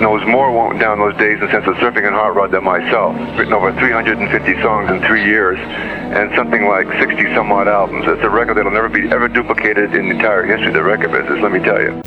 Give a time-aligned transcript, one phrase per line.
[0.00, 3.14] knows more down those days the sense of surfing and hot rod than myself.
[3.38, 8.04] Written over 350 songs in three years and something like 60 some odd albums.
[8.08, 11.12] It's a record that'll never be ever duplicated in the entire history of the record
[11.12, 12.00] business, let me tell you.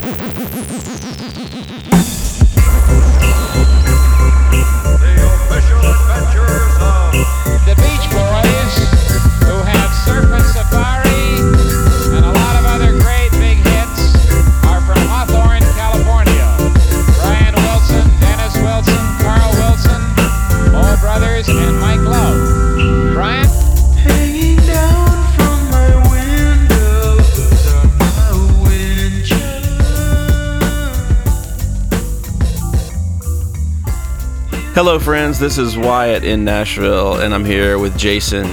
[34.86, 35.39] Hello, friends.
[35.39, 38.44] This is Wyatt in Nashville, and I'm here with Jason.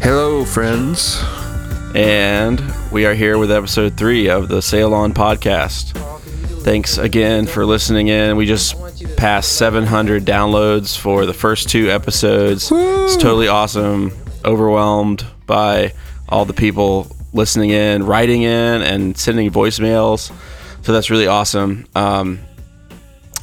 [0.00, 1.20] Hello, friends.
[1.96, 5.90] And we are here with episode three of the Sail On podcast.
[6.62, 8.36] Thanks again for listening in.
[8.36, 8.76] We just
[9.16, 12.70] passed 700 downloads for the first two episodes.
[12.70, 13.04] Woo!
[13.04, 14.12] It's totally awesome.
[14.44, 15.94] Overwhelmed by
[16.28, 20.32] all the people listening in, writing in, and sending voicemails.
[20.82, 21.88] So that's really awesome.
[21.96, 22.38] Um,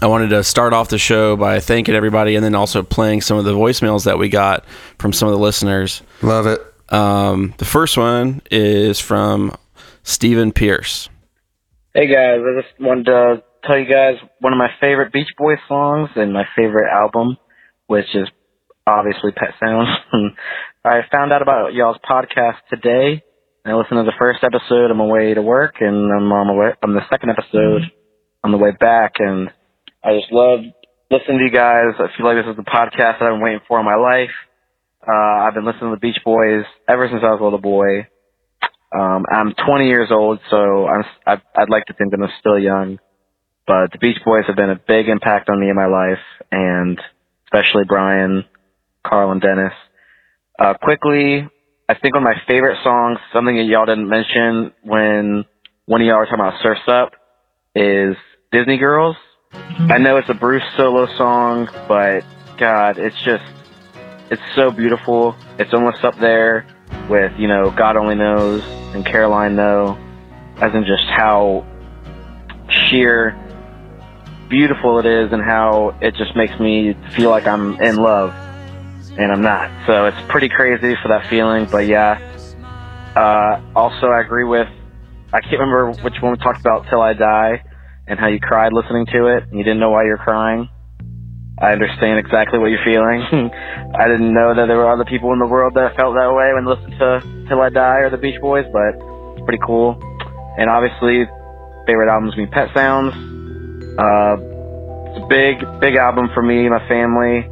[0.01, 3.37] I wanted to start off the show by thanking everybody and then also playing some
[3.37, 4.65] of the voicemails that we got
[4.97, 6.01] from some of the listeners.
[6.21, 6.61] Love it.
[6.87, 9.55] Um, the first one is from
[10.03, 11.09] Stephen Pierce.
[11.93, 15.57] Hey guys, I just wanted to tell you guys one of my favorite Beach Boys
[15.67, 17.37] songs and my favorite album,
[17.87, 18.27] which is
[18.87, 19.89] obviously Pet Sounds.
[20.85, 23.21] I found out about y'all's podcast today.
[23.65, 26.53] I listened to the first episode on my way to work, and I'm on my
[26.53, 27.81] way on the second episode
[28.45, 29.51] on the way back, and
[30.03, 30.61] I just love
[31.11, 31.93] listening to you guys.
[31.99, 34.31] I feel like this is the podcast that I've been waiting for in my life.
[35.05, 38.07] Uh, I've been listening to the Beach Boys ever since I was a little boy.
[38.95, 42.57] Um, I'm 20 years old, so I'm, I'd, I'd like to think that I'm still
[42.57, 42.99] young.
[43.67, 46.99] But the Beach Boys have been a big impact on me in my life, and
[47.45, 48.45] especially Brian,
[49.05, 49.73] Carl, and Dennis.
[50.57, 51.47] Uh, quickly,
[51.89, 55.45] I think one of my favorite songs, something that y'all didn't mention when
[55.85, 57.13] one of y'all were talking about Surf's Up,
[57.75, 58.15] is
[58.51, 59.15] Disney Girls.
[59.89, 62.21] I know it's a Bruce solo song, but
[62.57, 63.43] God, it's just,
[64.29, 65.35] it's so beautiful.
[65.57, 66.67] It's almost up there
[67.09, 68.61] with, you know, God Only Knows
[68.93, 69.97] and Caroline No,
[70.57, 71.65] as in just how
[72.69, 73.35] sheer
[74.47, 78.31] beautiful it is and how it just makes me feel like I'm in love
[79.17, 79.71] and I'm not.
[79.87, 82.19] So it's pretty crazy for that feeling, but yeah.
[83.15, 84.67] Uh, also, I agree with,
[85.33, 87.63] I can't remember which one we talked about, Till I Die
[88.09, 90.67] and how you cried listening to it and you didn't know why you're crying.
[91.61, 93.21] I understand exactly what you're feeling.
[93.99, 96.49] I didn't know that there were other people in the world that felt that way
[96.55, 98.97] when listening to Till I Die or the Beach Boys, but
[99.35, 99.99] it's pretty cool.
[100.57, 101.29] And obviously,
[101.85, 103.13] favorite albums me Pet Sounds.
[103.99, 104.35] Uh,
[105.11, 107.45] it's a big, big album for me, my family.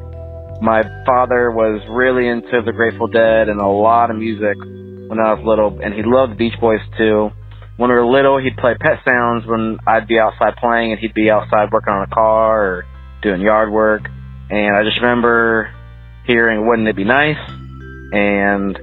[0.62, 4.58] My father was really into the Grateful Dead and a lot of music
[5.12, 7.30] when I was little, and he loved the Beach Boys too
[7.78, 11.14] when we were little, he'd play Pet Sounds when I'd be outside playing, and he'd
[11.14, 12.86] be outside working on a car or
[13.22, 14.02] doing yard work.
[14.50, 15.72] And I just remember
[16.26, 17.38] hearing "Wouldn't It Be Nice"
[18.12, 18.78] and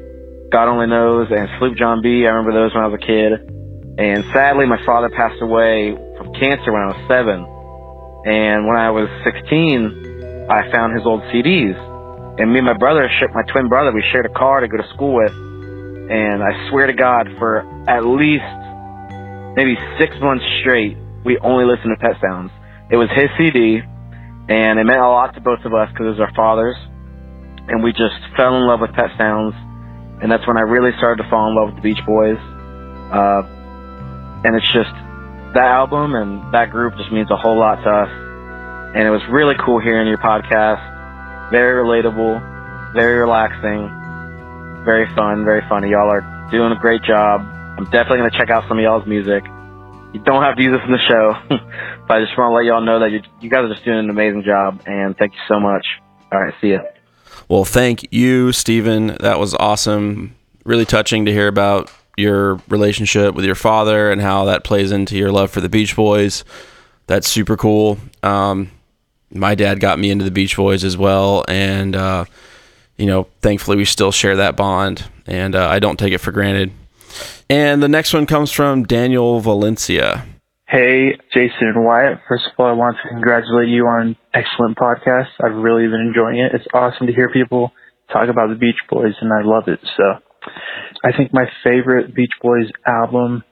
[0.50, 3.50] "God Only Knows" and "Sloop John B." I remember those when I was a kid.
[3.99, 7.47] And sadly, my father passed away from cancer when I was seven.
[8.26, 11.78] And when I was 16, I found his old CDs.
[12.41, 14.88] And me and my brother, my twin brother, we shared a car to go to
[14.94, 15.31] school with.
[15.31, 18.43] And I swear to God, for at least
[19.56, 22.50] maybe six months straight, we only listened to Pet Sounds.
[22.91, 23.81] It was his CD,
[24.48, 26.76] and it meant a lot to both of us because it was our fathers.
[27.66, 29.54] And we just fell in love with Pet Sounds,
[30.20, 32.37] and that's when I really started to fall in love with the Beach Boys.
[33.09, 33.43] Uh,
[34.44, 34.93] and it's just
[35.54, 38.12] that album and that group just means a whole lot to us.
[38.94, 41.50] And it was really cool hearing your podcast.
[41.50, 43.88] Very relatable, very relaxing,
[44.84, 45.91] very fun, very funny.
[45.91, 49.44] Y'all are doing a great job I'm definitely to check out some of y'all's music.
[50.12, 51.35] You don't have to use this in the show,
[52.06, 53.99] but I just want to let y'all know that you, you guys are just doing
[53.99, 55.85] an amazing job, and thank you so much.
[56.31, 56.82] All right, see ya.
[57.49, 59.17] Well, thank you, Stephen.
[59.21, 60.37] That was awesome.
[60.65, 65.17] Really touching to hear about your relationship with your father and how that plays into
[65.17, 66.44] your love for the Beach Boys.
[67.09, 67.99] That's super cool.
[68.23, 68.71] Um,
[69.32, 72.25] my dad got me into the Beach Boys as well, and uh,
[72.97, 76.31] you know, thankfully we still share that bond, and uh, I don't take it for
[76.31, 76.71] granted.
[77.50, 80.26] And the next one comes from Daniel Valencia.
[80.67, 82.20] Hey, Jason and Wyatt.
[82.26, 85.29] First of all, I want to congratulate you on an excellent podcast.
[85.43, 86.52] I've really been enjoying it.
[86.55, 87.70] It's awesome to hear people
[88.12, 89.79] talk about the Beach Boys, and I love it.
[89.96, 90.05] So
[91.05, 93.44] I think my favorite Beach Boys album,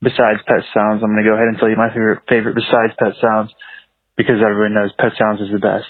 [0.00, 2.96] besides Pet Sounds, I'm going to go ahead and tell you my favorite, favorite besides
[2.98, 3.52] Pet Sounds,
[4.16, 5.88] because everyone knows Pet Sounds is the best.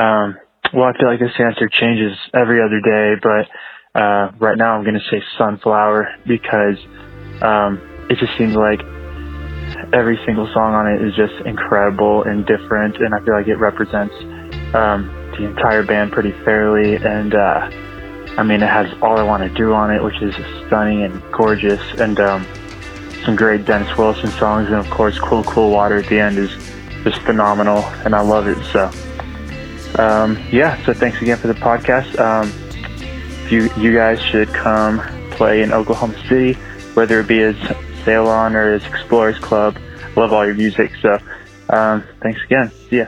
[0.00, 0.40] Um,
[0.72, 3.44] well, I feel like this answer changes every other day, but
[3.94, 6.78] uh, right now I'm going to say Sunflower because
[7.42, 8.80] um, it just seems like
[9.92, 13.56] every single song on it is just incredible and different, and I feel like it
[13.56, 14.14] represents
[14.74, 16.96] um, the entire band pretty fairly.
[16.96, 17.68] And uh,
[18.38, 20.34] I mean, it has All I Want to Do on it, which is
[20.66, 22.46] stunning and gorgeous, and um,
[23.24, 26.50] some great Dennis Wilson songs, and of course, Cool Cool Water at the end is
[27.04, 28.58] just phenomenal, and I love it.
[28.72, 30.82] So, um, yeah.
[30.86, 32.18] So thanks again for the podcast.
[32.18, 32.50] Um,
[33.50, 35.00] you you guys should come
[35.32, 36.54] play in Oklahoma City,
[36.94, 37.56] whether it be as
[38.04, 39.76] Sail On or as Explorers Club.
[39.76, 40.92] I Love all your music.
[41.00, 41.18] So,
[41.70, 42.70] um, thanks again.
[42.90, 43.06] See ya.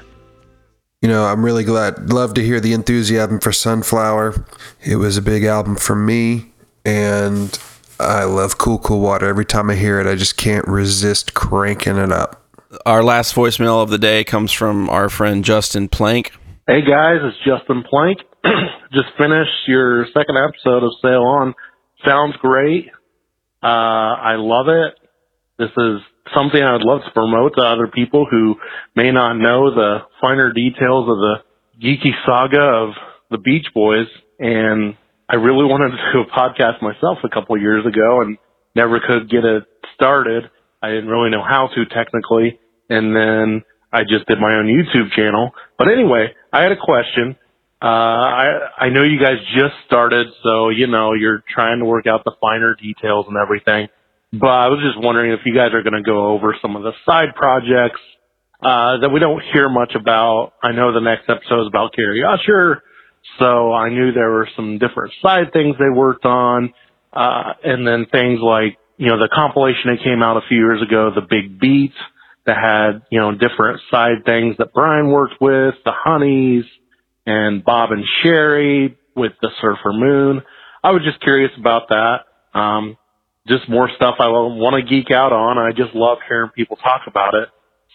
[1.02, 2.10] You know, I'm really glad.
[2.10, 4.46] Love to hear the enthusiasm for Sunflower.
[4.82, 6.52] It was a big album for me,
[6.84, 7.58] and
[8.00, 9.26] I love Cool Cool Water.
[9.28, 12.40] Every time I hear it, I just can't resist cranking it up.
[12.86, 16.32] Our last voicemail of the day comes from our friend Justin Plank.
[16.66, 18.20] Hey guys, it's Justin Plank.
[18.92, 21.54] Just finished your second episode of Sail On.
[22.04, 22.88] Sounds great.
[23.62, 24.94] Uh, I love it.
[25.58, 26.00] This is
[26.34, 28.56] something I would love to promote to other people who
[28.94, 31.34] may not know the finer details of the
[31.82, 32.90] geeky saga of
[33.30, 34.08] the Beach Boys.
[34.38, 34.96] And
[35.28, 38.36] I really wanted to do a podcast myself a couple years ago and
[38.74, 39.64] never could get it
[39.94, 40.50] started.
[40.82, 42.60] I didn't really know how to technically.
[42.90, 43.62] And then
[43.92, 45.52] I just did my own YouTube channel.
[45.78, 47.36] But anyway, I had a question.
[47.82, 48.46] Uh, I
[48.78, 52.32] I know you guys just started, so you know you're trying to work out the
[52.40, 53.88] finer details and everything.
[54.32, 56.82] But I was just wondering if you guys are going to go over some of
[56.82, 58.00] the side projects
[58.62, 60.54] uh, that we don't hear much about.
[60.62, 62.82] I know the next episode is about Gary Usher,
[63.38, 66.72] so I knew there were some different side things they worked on,
[67.12, 70.80] uh, and then things like you know the compilation that came out a few years
[70.80, 71.92] ago, the Big Beat,
[72.46, 76.64] that had you know different side things that Brian worked with, the Honeys
[77.26, 80.42] and Bob and Sheri with the Surfer Moon.
[80.82, 82.58] I was just curious about that.
[82.58, 82.96] Um,
[83.46, 85.58] just more stuff I want to geek out on.
[85.58, 87.48] I just love hearing people talk about it.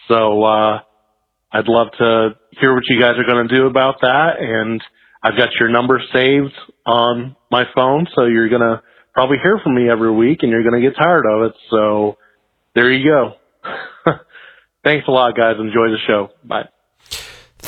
[0.07, 0.79] So, uh,
[1.51, 2.29] I'd love to
[2.59, 4.39] hear what you guys are going to do about that.
[4.39, 4.81] And
[5.23, 6.53] I've got your number saved
[6.85, 8.07] on my phone.
[8.15, 8.81] So you're going to
[9.13, 11.53] probably hear from me every week and you're going to get tired of it.
[11.71, 12.17] So
[12.75, 13.33] there you go.
[14.83, 15.55] Thanks a lot, guys.
[15.59, 16.29] Enjoy the show.
[16.43, 16.69] Bye.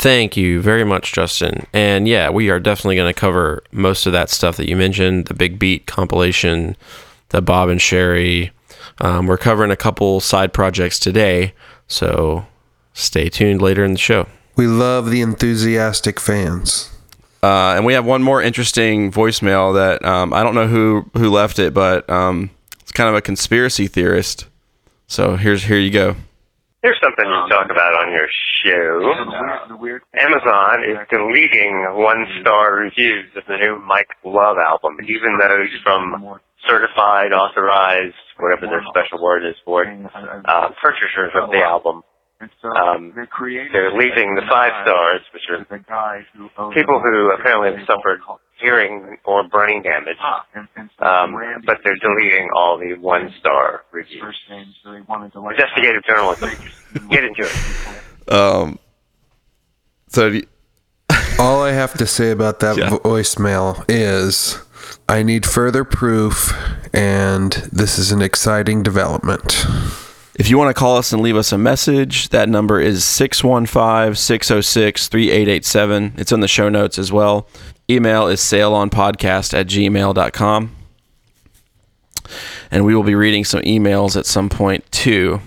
[0.01, 1.67] Thank you very much, Justin.
[1.73, 5.27] And yeah, we are definitely going to cover most of that stuff that you mentioned
[5.27, 6.75] the Big Beat compilation,
[7.29, 8.49] the Bob and Sheri.
[8.99, 11.53] Um, we're covering a couple side projects today,
[11.87, 12.47] so
[12.93, 14.25] stay tuned later in the show.
[14.55, 16.89] We love the enthusiastic fans.
[17.43, 21.29] Uh, and we have one more interesting voicemail that um, I don't know who who
[21.29, 22.49] left it, but um,
[22.79, 24.47] it's kind of a conspiracy theorist.
[25.05, 26.15] So here's here you go.
[26.81, 28.27] Here's something to talk about on your
[28.63, 29.01] show.
[30.13, 37.33] Amazon is deleting one-star reviews of the new Mike Love album, even those from certified,
[37.33, 39.89] authorized, whatever their special word is for it,
[40.45, 42.01] uh, purchasers of the album.
[42.63, 43.13] Um,
[43.71, 45.63] they're leaving the five stars, which are
[46.73, 48.19] people who apparently have suffered
[48.59, 50.17] hearing or brain damage,
[50.99, 51.35] um,
[51.65, 54.23] but they're deleting all the one-star reviews.
[55.51, 56.49] Investigative journalism.
[57.11, 58.01] Get into it.
[58.27, 58.79] Um,
[60.09, 60.43] so do-
[61.39, 62.89] All I have to say about that Yeah.
[62.89, 64.57] voicemail is
[65.09, 66.53] I need further proof,
[66.93, 69.65] and this is an exciting development.
[70.35, 74.15] If you want to call us and leave us a message, that number is 615
[74.15, 76.13] 606 3887.
[76.17, 77.47] It's in the show notes as well.
[77.89, 80.71] Email is sailonpodcast at gmail.com.
[82.71, 85.41] And we will be reading some emails at some point too.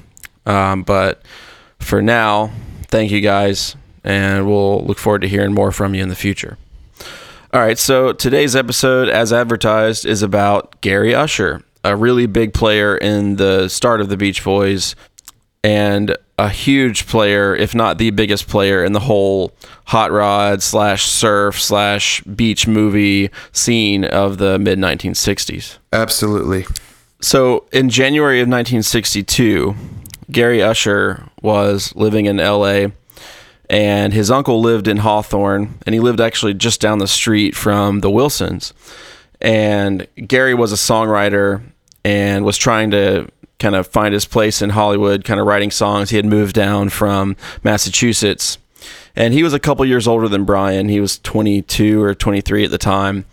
[0.44, 1.22] Um, but
[1.84, 2.50] for now,
[2.88, 6.58] thank you guys, and we'll look forward to hearing more from you in the future.
[7.52, 12.96] All right, so today's episode, as advertised, is about Gary Usher, a really big player
[12.96, 14.96] in the start of the Beach Boys
[15.62, 19.52] and a huge player, if not the biggest player in the whole
[19.86, 25.78] hot rod slash surf slash beach movie scene of the mid 1960s.
[25.92, 26.66] Absolutely.
[27.20, 29.74] So in January of 1962,
[30.30, 32.86] Gary Usher was living in LA
[33.70, 38.00] and his uncle lived in Hawthorne and he lived actually just down the street from
[38.00, 38.72] the Wilsons.
[39.40, 41.62] And Gary was a songwriter
[42.04, 43.28] and was trying to
[43.58, 46.10] kind of find his place in Hollywood, kind of writing songs.
[46.10, 48.58] He had moved down from Massachusetts.
[49.16, 50.88] And he was a couple years older than Brian.
[50.88, 53.24] He was 22 or 23 at the time.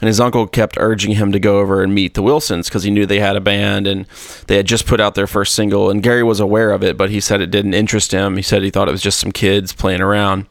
[0.00, 2.90] And his uncle kept urging him to go over and meet the Wilsons because he
[2.90, 4.06] knew they had a band and
[4.46, 5.90] they had just put out their first single.
[5.90, 8.36] And Gary was aware of it, but he said it didn't interest him.
[8.36, 10.46] He said he thought it was just some kids playing around.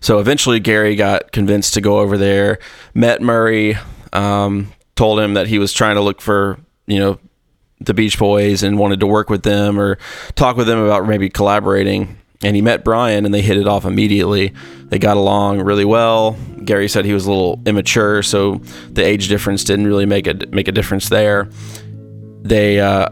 [0.00, 2.60] So eventually, Gary got convinced to go over there,
[2.94, 3.76] met Murry,
[4.12, 7.18] um, told him that he was trying to look for, you know,
[7.80, 9.98] the Beach Boys and wanted to work with them or
[10.34, 12.18] talk with them about maybe collaborating.
[12.42, 14.52] And he met Brian and they hit it off immediately.
[14.84, 16.36] They got along really well.
[16.64, 20.34] Gary said he was a little immature, so the age difference didn't really make a
[20.50, 21.48] make a difference there.
[22.42, 23.08] They uh,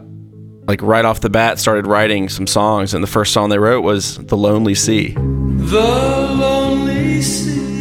[0.67, 3.81] like right off the bat started writing some songs, and the first song they wrote
[3.81, 7.76] was "The Lonely Sea." The lonely sea.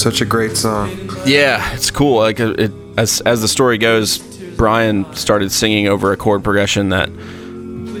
[0.00, 0.88] Such a great song.
[1.26, 2.20] Yeah, it's cool.
[2.20, 4.16] Like it, as as the story goes,
[4.56, 7.10] Brian started singing over a chord progression that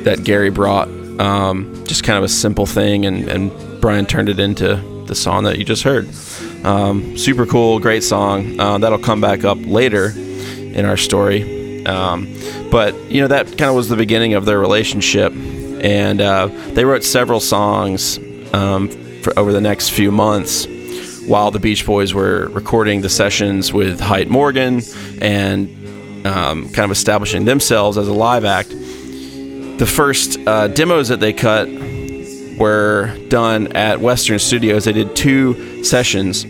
[0.04, 0.88] that Gary brought.
[1.20, 4.76] Um, just kind of a simple thing, and and Brian turned it into
[5.08, 6.08] the song that you just heard.
[6.64, 8.58] Um, super cool, great song.
[8.58, 11.84] Uh, that'll come back up later in our story.
[11.84, 12.34] Um,
[12.70, 16.86] but you know that kind of was the beginning of their relationship, and uh, they
[16.86, 18.18] wrote several songs
[18.54, 18.88] um,
[19.20, 20.66] for over the next few months
[21.30, 24.82] while the Beach Boys were recording the sessions with Hite Morgan
[25.22, 28.70] and um, kind of establishing themselves as a live act.
[28.70, 31.68] The first uh, demos that they cut
[32.58, 34.86] were done at Western Studios.
[34.86, 36.42] They did two sessions,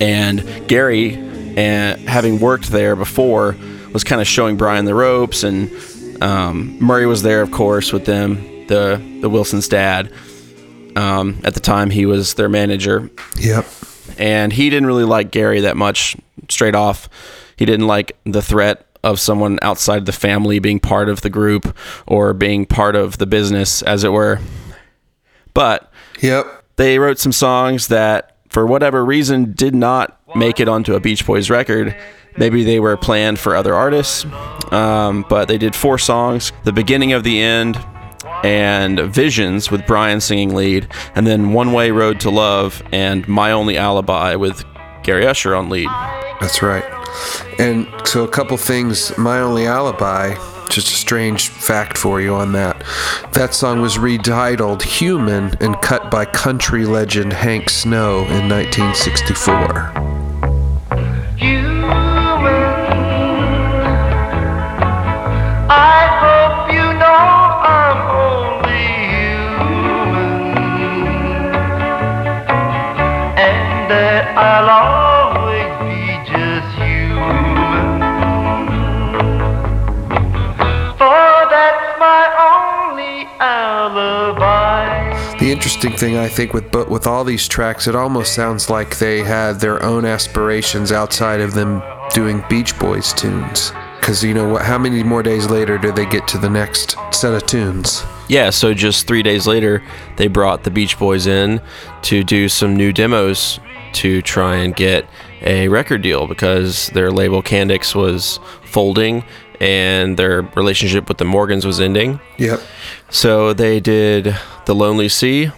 [0.00, 1.16] and Gary,
[1.56, 3.56] and having worked there before,
[3.92, 5.68] was kind of showing Brian the ropes, and
[6.22, 8.36] um, Murry was there, of course, with them,
[8.68, 10.12] the the Wilson's dad.
[10.96, 13.10] Um, at the time, he was their manager,
[13.40, 13.66] Yep.
[14.18, 16.16] and he didn't really like Gary that much.
[16.48, 17.08] Straight off,
[17.56, 21.76] he didn't like the threat of someone outside the family being part of the group
[22.06, 24.38] or being part of the business, as it were.
[25.52, 26.46] But Yep.
[26.76, 31.26] they wrote some songs that, for whatever reason, did not make it onto a Beach
[31.26, 31.94] Boys record.
[32.36, 34.26] Maybe they were planned for other artists,
[34.72, 37.78] um, but they did four songs: "The Beginning of the End,"
[38.44, 43.50] and "Visions" with Brian singing lead, and then "One Way Road to Love" and "My
[43.50, 44.64] Only Alibi" with
[45.02, 45.88] Gary Usher on lead.
[46.40, 46.84] That's right.
[47.58, 49.16] And so, a couple things.
[49.16, 50.34] My only alibi.
[50.70, 52.82] Just a strange fact for you on that.
[53.32, 60.23] That song was retitled Human and cut by country legend Hank Snow in 1964.
[74.62, 78.02] Always be just human.
[80.60, 85.36] Oh, For that's my only alibi.
[85.38, 88.98] The interesting thing I think with but with all these tracks, it almost sounds like
[88.98, 91.82] they had their own aspirations outside of them
[92.12, 93.72] doing Beach Boys tunes.
[93.98, 94.62] Because you know what?
[94.62, 98.04] How many more days later do they get to the next set of tunes?
[98.28, 99.82] Yeah, so just three days later,
[100.16, 101.60] they brought the Beach Boys in
[102.02, 103.60] to do some new demos
[103.94, 105.06] to try and get
[105.42, 109.24] a record deal because their label Candix was folding
[109.60, 112.18] and their relationship with the Morgans was ending.
[112.38, 112.60] Yep.
[113.10, 115.52] So they did The Lonely Sea,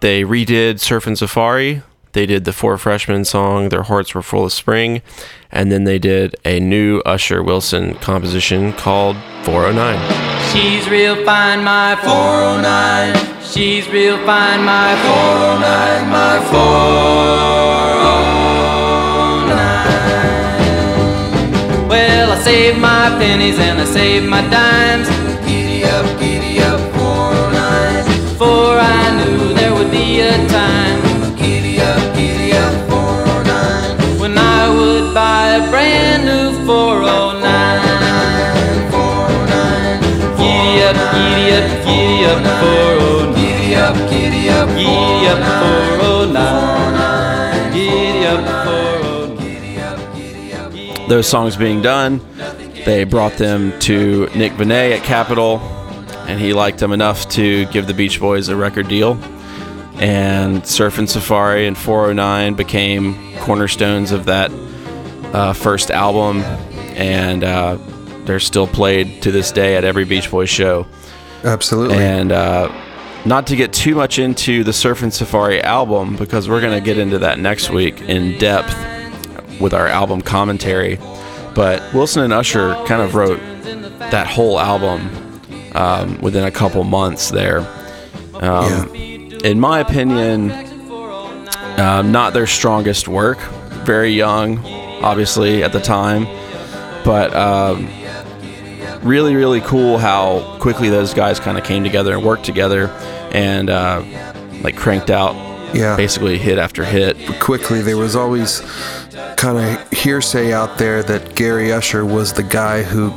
[0.00, 4.52] they redid Surfing Safari, they did the Four Freshmen song, Their Hearts Were Full of
[4.52, 5.02] Spring,
[5.50, 9.98] and then they did a new Usher Wilson composition called 409.
[10.52, 13.42] She's real fine, my 409.
[13.42, 17.32] She's real fine, my 409, my 409.
[22.42, 25.08] saved my pennies and I saved my dimes.
[25.46, 28.36] Giddy up, giddy up, 409.
[28.36, 30.81] For I knew there would be a time.
[35.52, 37.44] A brand new 409.
[38.90, 40.00] 409.
[40.38, 43.34] Giddy up, giddy up, giddy up, 409.
[43.36, 47.72] Giddy up, giddy up, giddy up, 409.
[47.74, 51.08] Giddy up, 409.
[51.08, 52.20] those songs being done,
[52.86, 55.60] they brought them to Nick Venet at Capitol,
[56.28, 59.18] and he liked them enough to give the Beach Boys a record deal.
[59.96, 64.50] And Surfin' Safari and 409 became cornerstones of that
[65.32, 66.42] uh, first album,
[66.96, 67.78] and uh,
[68.24, 70.86] they're still played to this day at every Beach Boys show.
[71.44, 71.96] Absolutely.
[71.96, 72.70] And uh,
[73.24, 76.98] not to get too much into the Surfin' Safari album, because we're going to get
[76.98, 78.74] into that next week in depth
[79.60, 80.98] with our album commentary.
[81.54, 83.40] But Wilson and Usher kind of wrote
[84.10, 85.10] that whole album
[85.74, 87.60] um, within a couple months there.
[88.34, 88.90] Um,
[89.44, 90.52] In my opinion,
[91.80, 93.38] um, not their strongest work.
[93.84, 94.58] Very young,
[95.02, 96.24] obviously, at the time.
[97.04, 97.88] But um,
[99.02, 102.88] really, really cool how quickly those guys kind of came together and worked together
[103.32, 104.02] and uh,
[104.62, 105.34] like cranked out
[105.74, 105.96] Yeah.
[105.96, 107.16] basically hit after hit.
[107.40, 108.60] quickly there was always
[109.36, 113.10] kind of hearsay out there that Gary Usher was the guy who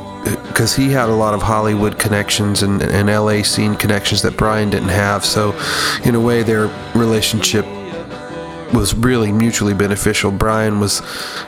[0.48, 4.70] because he had a lot of Hollywood connections and, and LA scene connections that Brian
[4.70, 5.54] didn't have so
[6.04, 6.66] in a way their
[6.96, 7.64] relationship
[8.72, 10.30] was really mutually beneficial.
[10.30, 11.00] Brian was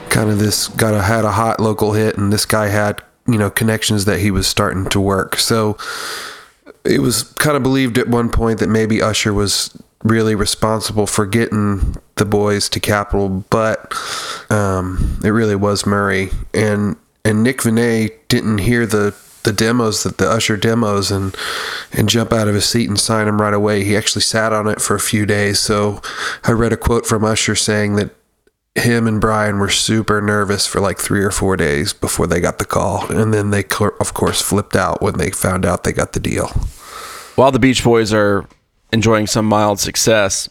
[0.09, 3.37] kind of this got a had a hot local hit and this guy had you
[3.37, 5.37] know connections that he was starting to work.
[5.37, 5.77] So
[6.83, 11.25] it was kind of believed at one point that maybe Usher was really responsible for
[11.25, 13.93] getting the boys to Capitol, but
[14.49, 16.29] um, it really was Murry.
[16.53, 16.95] And
[17.25, 21.35] and Nick Venet didn't hear the the demos that the Usher demos and
[21.93, 23.83] and jump out of his seat and sign them right away.
[23.83, 25.59] He actually sat on it for a few days.
[25.59, 26.01] So
[26.43, 28.11] I read a quote from Usher saying that
[28.75, 32.59] him and Brian were super nervous for like three or four days before they got
[32.59, 33.63] the call, and then they
[33.99, 36.47] of course flipped out when they found out they got the deal.
[37.35, 38.47] While the Beach Boys are
[38.91, 40.49] enjoying some mild success,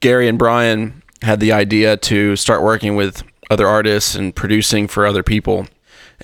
[0.00, 5.06] Gary and Brian had the idea to start working with other artists and producing for
[5.06, 5.66] other people.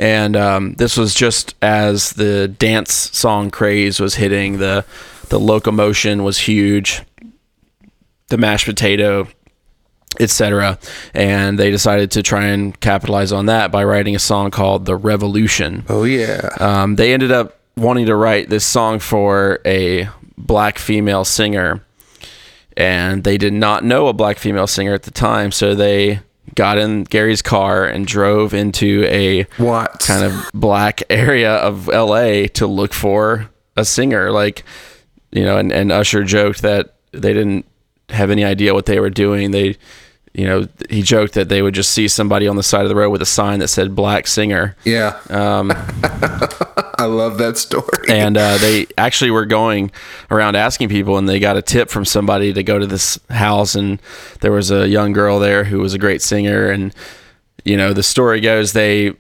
[0.01, 4.87] And um, this was just as the dance song craze was hitting, the
[5.29, 7.03] the locomotion was huge,
[8.29, 9.29] the mashed potato,
[10.19, 10.79] etc.
[11.13, 14.97] And they decided to try and capitalize on that by writing a song called "The
[14.97, 16.49] Revolution." Oh yeah.
[16.59, 20.09] um, they ended up wanting to write this song for a
[20.39, 21.85] black female singer
[22.75, 26.21] and they did not know a black female singer at the time so they
[26.55, 29.99] got in gary's car and drove into a What?
[30.01, 34.65] kind of black area of la to look for a singer like
[35.33, 37.67] you know and, and usher joked that they didn't
[38.09, 39.77] have any idea what they were doing they
[40.35, 42.95] you know he joked that they would just see somebody on the side of the
[42.97, 45.19] road with a sign that said black singer Yeah.
[45.31, 45.71] um,
[47.01, 48.09] I love that story.
[48.09, 49.91] and uh, they actually were going
[50.31, 53.75] around asking people and they got a tip from somebody to go to this house
[53.75, 54.01] and
[54.41, 56.95] there was a young girl there who was a great singer and
[57.65, 59.13] you know the story goes they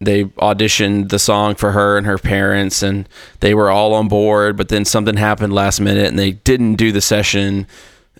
[0.00, 3.08] they auditioned the song for her and her parents and
[3.40, 6.90] they were all on board but then something happened last minute and they didn't do
[6.90, 7.66] the session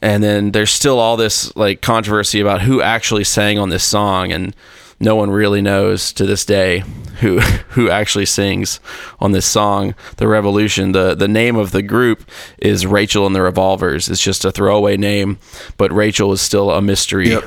[0.03, 4.31] and then there's still all this like controversy about who actually sang on this song
[4.33, 4.55] and
[5.01, 6.85] no one really knows to this day
[7.21, 8.81] who who actually sings
[9.19, 9.95] on this song.
[10.17, 14.09] The revolution the the name of the group is rachel and the revolvers.
[14.09, 15.39] It's just a throwaway name
[15.77, 17.31] but rachel is still a mystery.
[17.31, 17.43] Yep.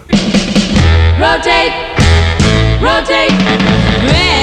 [1.20, 1.74] Rotate,
[2.82, 3.32] rotate,
[4.02, 4.43] revolution,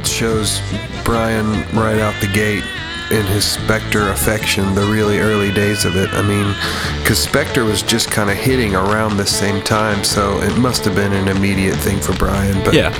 [0.00, 0.60] it shows
[1.04, 2.64] Brian right out the gate
[3.10, 6.08] in his Spector affection, the really early days of it.
[6.12, 6.46] I mean,
[7.02, 10.94] because Spector was just kind of hitting around the same time, so it must have
[10.94, 12.62] been an immediate thing for Brian.
[12.64, 12.94] But Yeah.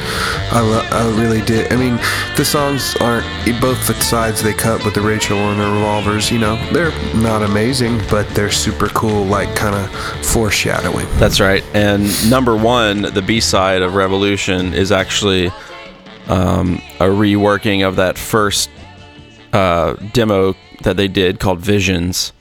[0.50, 1.72] I, lo- I really did.
[1.72, 1.94] I mean,
[2.36, 3.24] the songs aren't
[3.60, 6.28] both the sides they cut with the Rachel and the Revolvers.
[6.28, 9.88] You know, they're not amazing, but they're super cool, like kind of
[10.26, 11.06] foreshadowing.
[11.20, 11.62] That's right.
[11.72, 15.52] And number one, the B side of Revolution, is actually
[16.28, 18.70] um, a reworking of that first
[19.52, 22.32] uh, demo that they did called Visions.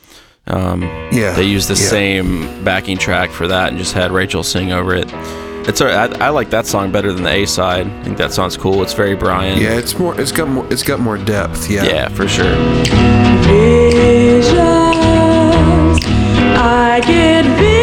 [0.48, 1.90] Um, Yeah, They used the yeah.
[1.90, 5.08] same backing track for that and just had Rachel sing over it.
[5.68, 7.86] It's a, I, I like that song better than the A side.
[7.86, 8.82] I think that song's cool.
[8.82, 9.60] It's very Brian.
[9.62, 10.20] Yeah, it's more.
[10.20, 10.66] It's got more.
[10.72, 11.70] It's got more depth.
[11.70, 11.84] Yeah.
[11.84, 12.56] Yeah, for sure.
[14.40, 16.00] Visions,
[16.58, 17.79] I get visions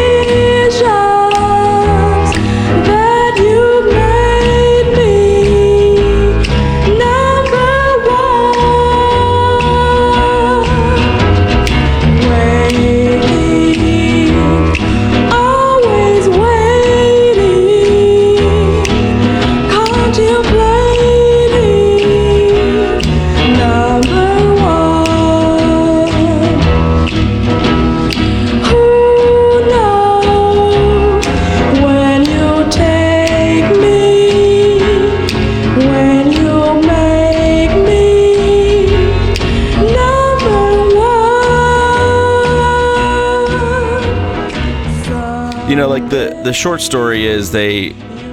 [46.47, 47.89] the short story is they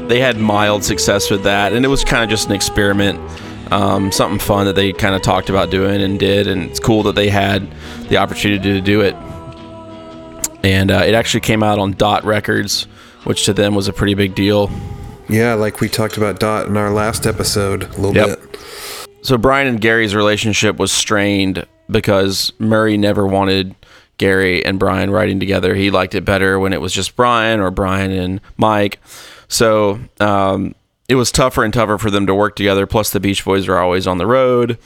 [0.07, 3.18] they had mild success with that, and it was kind of just an experiment,
[3.72, 7.03] um, something fun that they kind of talked about doing and did, and it's cool
[7.05, 7.68] that they had
[8.09, 9.14] the opportunity to do it.
[10.62, 12.85] And uh, it actually came out on Dot Records,
[13.24, 14.70] which to them was a pretty big deal.
[15.29, 18.38] Yeah, like we talked about Dot in our last episode a little Yep.
[18.53, 18.61] bit.
[19.22, 23.74] So Brian and Gary's relationship was strained because Murry never wanted
[24.16, 25.74] Gary and Brian writing together.
[25.74, 29.00] He liked it better when it was just Brian or Brian and Mike.
[29.48, 30.74] So um,
[31.09, 32.87] it was tougher and tougher for them to work together.
[32.87, 34.79] Plus, the Beach Boys are always on the road.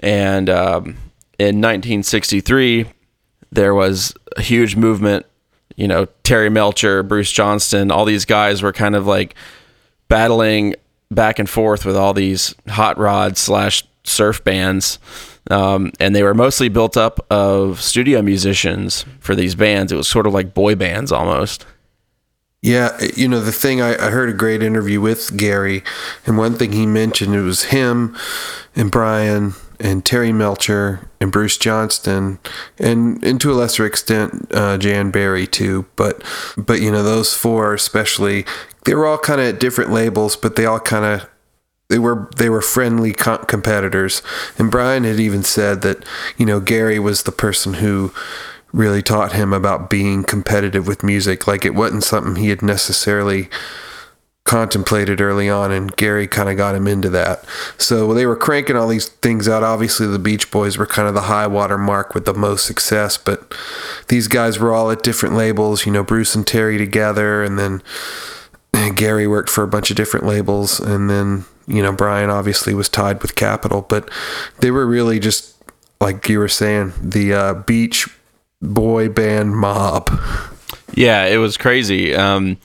[0.00, 0.84] And um,
[1.38, 2.86] in 1963,
[3.50, 5.26] there was a huge movement.
[5.76, 9.34] You know, Terry Melcher, Bruce Johnston, all these guys were kind of like
[10.08, 10.74] battling
[11.10, 14.98] back and forth with all these hot rod slash surf bands.
[15.50, 19.90] Um, and they were mostly built up of studio musicians for these bands.
[19.90, 21.66] It was sort of like boy bands almost.
[22.62, 23.80] Yeah, you know the thing.
[23.80, 25.82] I, I heard a great interview with Gary,
[26.24, 28.16] and one thing he mentioned it was him
[28.76, 32.38] and Brian and Terry Melcher and Bruce Johnston,
[32.78, 35.86] and and to a lesser extent uh, Jan Berry too.
[35.96, 36.22] But
[36.56, 38.46] but you know those four especially,
[38.84, 41.28] they were all kind of at different labels, but they all kind of
[41.92, 44.22] they were they were friendly co- competitors.
[44.58, 46.02] And Brian had even said that
[46.38, 48.14] you know Gary was the person who
[48.72, 51.46] really taught him about being competitive with music.
[51.46, 53.50] Like it wasn't something he had necessarily
[54.44, 57.44] contemplated early on and Gary kind of got him into that.
[57.76, 59.62] So they were cranking all these things out.
[59.62, 63.18] Obviously the Beach Boys were kind of the high water mark with the most success,
[63.18, 63.54] but
[64.08, 67.82] these guys were all at different labels, you know, Bruce and Terry together and then
[68.96, 72.88] Gary worked for a bunch of different labels and then, you know, Brian obviously was
[72.88, 74.10] tied with Capitol, but
[74.60, 75.52] they were really just
[76.02, 78.08] like you were saying, the uh, Beach
[78.60, 80.10] Boy band mob.
[80.94, 82.14] Yeah, it was crazy.
[82.14, 82.58] Um,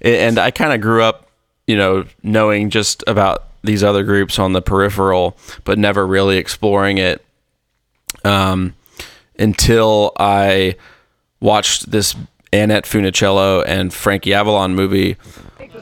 [0.00, 1.28] and I kind of grew up,
[1.66, 6.98] you know, knowing just about these other groups on the peripheral, but never really exploring
[6.98, 7.24] it
[8.24, 8.74] um,
[9.38, 10.76] until I
[11.40, 12.14] watched this
[12.52, 15.16] Annette Funicello and Frankie Avalon movie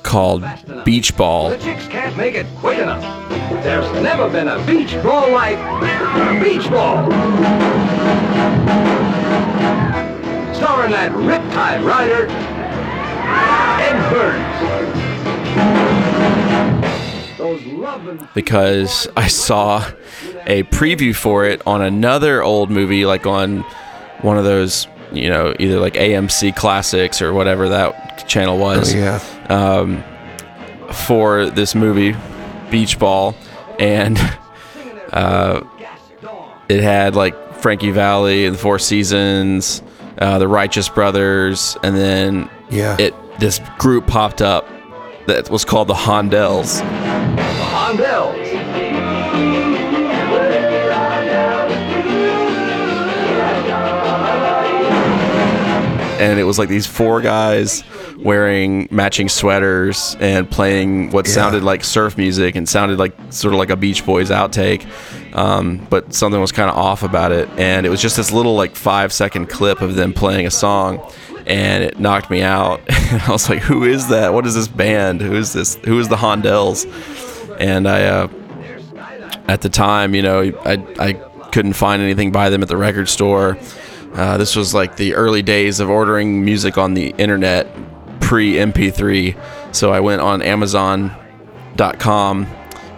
[0.03, 0.45] called
[0.85, 1.51] Beach Ball.
[1.51, 3.03] The chicks can't make it quick enough.
[3.63, 5.59] There's never been a beach ball like
[6.43, 7.11] Beach Ball.
[10.55, 12.29] Starring that Riptide rider,
[13.81, 14.59] Edd Byrnes.
[18.35, 19.91] Because I saw
[20.47, 23.61] a preview for it on another old movie, like on
[24.23, 28.95] one of those, you know, either like AMC Classics or whatever that channel was.
[28.95, 29.21] Oh, yeah.
[29.49, 30.05] Um,
[30.93, 32.17] for this movie,
[32.71, 33.35] Beach Ball,
[33.79, 34.19] and
[35.13, 35.61] uh,
[36.69, 39.83] it had like Frankie Valli and the Four Seasons,
[40.19, 42.97] uh, the Righteous Brothers, and then Yeah.
[42.99, 44.67] it this group popped up
[45.27, 46.81] that was called the Hondells.
[47.71, 48.38] Hondells.
[56.19, 57.85] And it was like these four guys
[58.19, 61.35] wearing matching sweaters and playing what Yeah.
[61.35, 64.87] sounded like surf music and sounded like sort of like a Beach Boys outtake.
[65.37, 68.55] um, but something was kind of off about it, and it was just this little
[68.57, 71.01] like five second clip of them playing a song,
[71.47, 72.81] and it knocked me out.
[72.91, 74.33] I was like, "Who is that?
[74.35, 75.21] What is this band?
[75.21, 75.77] Who is this?
[75.85, 76.87] Who is the Hondells?"
[77.61, 78.29] And I, uh,
[79.49, 81.13] at the time, you know, I I
[81.53, 83.57] couldn't find anything by them at the record store.
[84.15, 87.67] Uh, this was like the early days of ordering music on the internet
[88.21, 89.37] pre MP3.
[89.75, 91.17] So I went on Amazon.com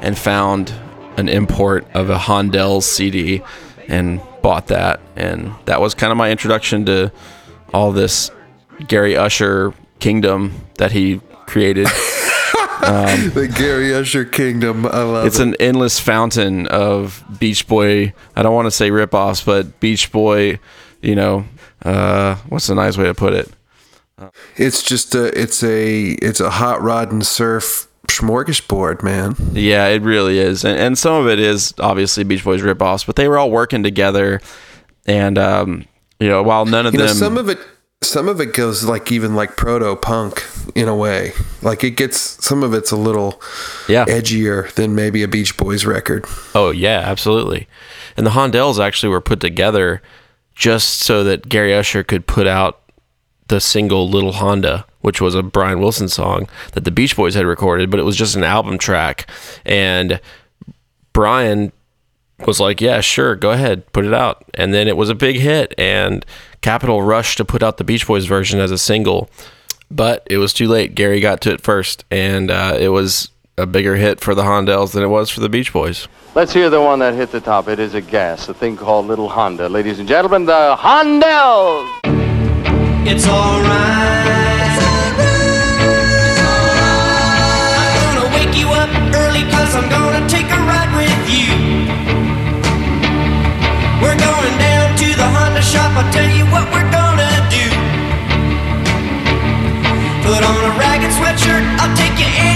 [0.01, 0.73] and found
[1.17, 3.43] an import of a Hondells CD
[3.89, 5.01] and bought that.
[5.17, 7.13] And that was kind of my introduction to
[7.75, 8.31] all this
[8.89, 11.87] Gary Usher kingdom that he created.
[12.81, 14.87] the Gary Usher Kingdom.
[14.87, 15.43] I love it's it.
[15.49, 18.15] an endless fountain of Beach Boy.
[18.35, 20.59] I don't want to say ripoffs, but Beach Boy.
[21.01, 21.45] You know,
[21.85, 23.49] uh, what's a nice way to put it?
[24.57, 29.35] It's just a it's a it's a hot rod and surf smorgasbord, man.
[29.53, 33.17] Yeah, it really is, and, and some of it is obviously Beach Boys ripoffs, but
[33.17, 34.41] they were all working together,
[35.07, 35.87] and um,
[36.19, 37.59] you know, while none of You know, them, some of it
[38.03, 41.33] some of it goes like even like proto punk in a way.
[41.63, 43.41] Like it gets some of it's a little
[43.89, 46.25] yeah, edgier than maybe a Beach Boys record.
[46.55, 47.69] Oh yeah, absolutely.
[48.17, 50.03] And the Hondells actually were put together
[50.61, 52.83] just so that Gary Usher could put out
[53.49, 57.47] the single Little Honda, which was a Brian Wilson song that the Beach Boys had
[57.47, 59.27] recorded, but it was just an album track.
[59.65, 60.21] And
[61.15, 61.73] Brian
[62.47, 65.37] was like, "Yeah, sure, go ahead, put it out." And then it was a big
[65.37, 66.27] hit and
[66.61, 69.31] Capitol rushed to put out the Beach Boys version as a single.
[69.91, 70.95] But it was too late.
[70.95, 74.93] Gary got to it first, and uh, it was a bigger hit for the Hondells
[74.93, 76.09] than it was for the Beach Boys.
[76.35, 77.69] Let's hear the one that hit the top.
[77.69, 79.69] It is a gas, a thing called Little Honda.
[79.69, 82.01] Ladies and gentlemen, the Hondells!
[83.05, 84.81] It's alright.
[87.77, 91.53] I'm gonna wake you up early cause I'm gonna take a ride with you.
[94.01, 97.67] We're going down to the Honda shop, I'll tell you what we're gonna do.
[100.25, 102.50] Put on a ragged sweatshirt, I'll take you anywhere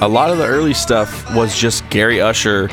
[0.00, 2.70] a lot of the early stuff was just Gary Usher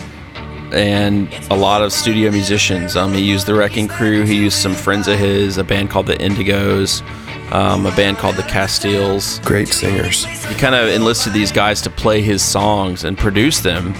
[0.71, 2.95] and a lot of studio musicians.
[2.95, 4.23] Um, he used the Wrecking Crew.
[4.23, 7.01] He used some friends of his, a band called the Indigos,
[7.51, 9.43] um, a band called the Castells.
[9.45, 10.25] Great singers.
[10.45, 13.93] He kind of enlisted these guys to play his songs and produce them,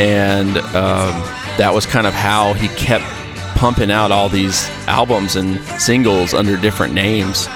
[0.00, 1.12] and um,
[1.58, 3.04] that was kind of how he kept
[3.56, 7.48] pumping out all these albums and singles under different names.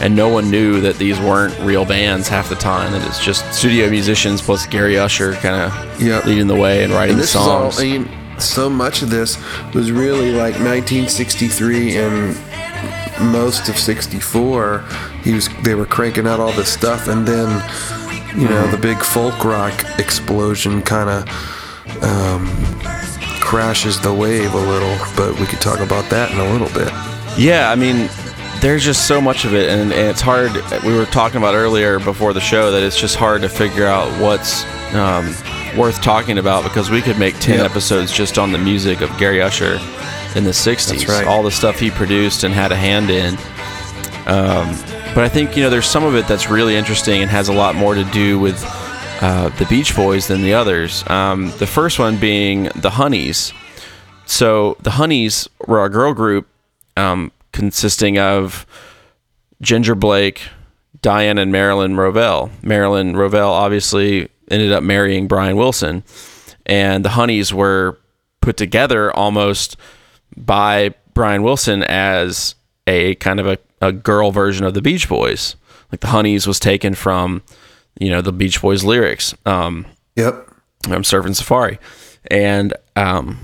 [0.00, 2.90] And no one knew that these weren't real bands half the time.
[2.92, 6.24] That it's just studio musicians plus Gary Usher kind of Yep.
[6.26, 7.78] leading the way and writing And the this is all, songs.
[7.80, 8.08] I mean,
[8.40, 9.38] so much of this
[9.72, 12.36] was really like 1963 and
[13.20, 14.84] most of 64.
[15.22, 17.48] He was, they were cranking out all this stuff, and then,
[18.36, 22.46] you know, the big folk rock explosion kind of um,
[23.40, 24.96] crashes the wave a little.
[25.16, 26.92] But we could talk about that in a little bit.
[27.38, 28.08] Yeah, I mean,
[28.60, 30.52] there's just so much of it, and, and it's hard.
[30.84, 34.08] We were talking about earlier before the show that it's just hard to figure out
[34.20, 35.34] what's um,
[35.76, 37.70] worth talking about because we could make 10 Yep.
[37.70, 39.78] episodes just on the music of Gary Usher
[40.36, 40.88] in the 60s.
[40.88, 41.26] That's right.
[41.26, 43.34] All the stuff he produced and had a hand in.
[44.26, 44.68] Um,
[45.14, 47.52] but I think, you know, there's some of it that's really interesting and has a
[47.52, 48.60] lot more to do with
[49.20, 51.04] uh, the Beach Boys than the others.
[51.08, 53.52] Um, the first one being the Honeys.
[54.26, 56.48] So the Honeys were a girl group
[56.96, 58.66] um, consisting of
[59.60, 60.42] Ginger Blake,
[61.02, 62.50] Diane, and Marilyn Rovell.
[62.62, 66.02] Marilyn Rovell obviously ended up marrying Brian Wilson,
[66.66, 67.98] and the Honeys were
[68.40, 69.76] put together almost
[70.36, 72.54] by Brian Wilson as
[72.86, 75.56] a kind of a, a girl version of the Beach Boys.
[75.90, 77.42] Like the Honeys was taken from,
[77.98, 79.34] you know, the Beach Boys lyrics.
[79.46, 80.48] Um, Yep.
[80.86, 81.78] I'm surfing Safari,
[82.30, 83.38] and um,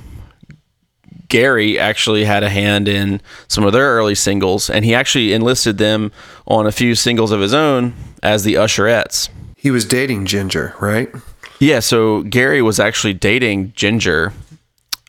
[1.28, 5.78] Gary actually had a hand in some of their early singles, and he actually enlisted
[5.78, 6.12] them
[6.46, 9.30] on a few singles of his own as the Usherettes.
[9.60, 11.10] He was dating Ginger, right?
[11.58, 14.32] Yeah, so Gary was actually dating Ginger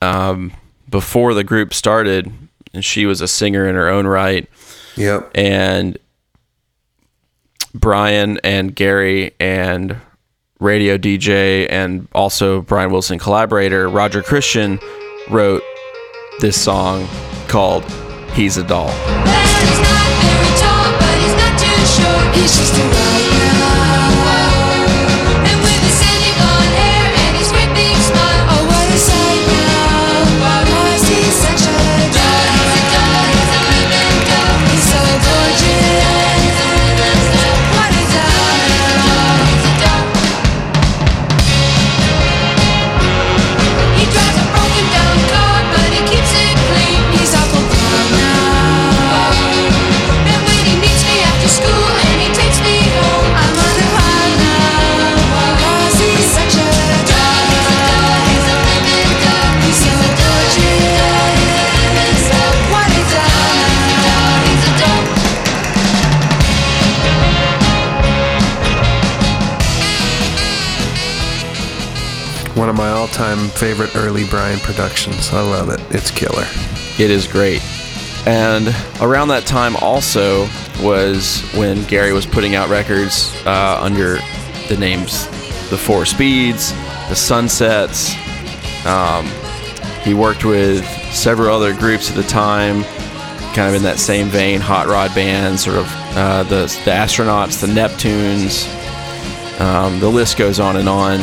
[0.01, 0.51] um,
[0.89, 2.29] before the group started,
[2.73, 4.49] and she was a singer in her own right.
[4.97, 5.31] Yep.
[5.35, 5.97] And
[7.73, 9.95] Brian and Gary and
[10.59, 14.79] radio DJ and also Brian Wilson collaborator Roger Christian
[15.29, 15.63] wrote
[16.41, 17.07] this song
[17.47, 17.85] called
[18.33, 18.91] He's a Doll.
[73.21, 75.29] All-time favorite early Brian productions.
[75.31, 75.79] I love it.
[75.91, 76.45] It's killer.
[76.97, 77.61] It is great.
[78.25, 78.67] And
[78.99, 80.47] around that time also
[80.81, 84.17] was when Gary was putting out records uh, under
[84.69, 85.27] the names
[85.69, 86.71] The Four Speeds,
[87.09, 88.15] The Sunsets.
[88.87, 89.27] Um,
[90.03, 92.83] he worked with several other groups at the time,
[93.53, 97.61] kind of in that same vein, hot rod bands, sort of uh, the, the astronauts,
[97.61, 98.67] the Neptunes.
[99.61, 101.19] Um, the list goes on and on.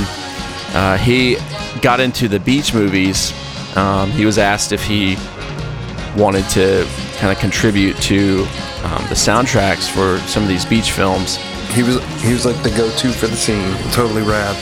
[0.74, 1.38] Uh, he
[1.78, 3.32] got into the beach movies.
[3.76, 5.16] Um, he was asked if he
[6.16, 6.86] wanted to
[7.16, 8.40] kind of contribute to
[8.84, 11.36] um, the soundtracks for some of these beach films.
[11.74, 13.74] He was he was like the go-to for the scene.
[13.92, 14.56] Totally rad.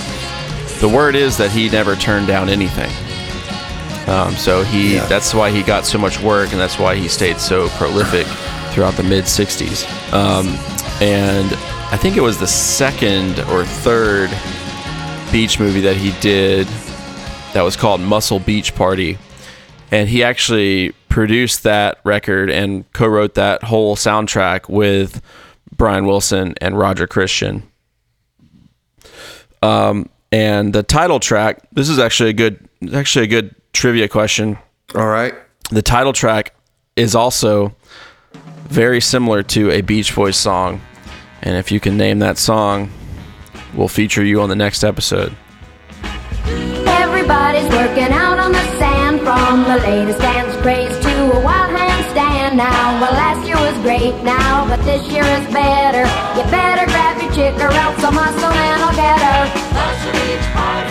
[0.80, 2.90] The word is that he never turned down anything.
[4.08, 5.06] Um, so he Yeah.
[5.06, 8.26] that's why he got so much work, and that's why he stayed so prolific
[8.72, 9.84] throughout the mid '60s.
[10.12, 10.48] Um,
[11.00, 11.52] and
[11.92, 14.30] I think it was the second or third
[15.32, 16.66] beach movie that he did
[17.52, 19.18] that was called Muscle Beach Party,
[19.90, 25.22] and he actually produced that record and co-wrote that whole soundtrack with
[25.74, 27.62] Brian Wilson and Roger Christian.
[29.62, 31.62] Um, and the title track.
[31.72, 34.58] This is actually a good, actually a good trivia question.
[34.94, 35.34] All right.
[35.70, 36.54] The title track
[36.96, 37.74] is also
[38.68, 40.80] very similar to a Beach Boys song,
[41.42, 42.90] and if you can name that song,
[43.74, 45.34] we'll feature you on the next episode.
[47.56, 52.56] Everybody's working out on the sand from the latest dance craze to a wild handstand
[52.56, 53.00] now.
[53.00, 56.04] Well, last year was great now, but this year is better.
[56.36, 59.42] You better grab your chick or else a muscle man will get her.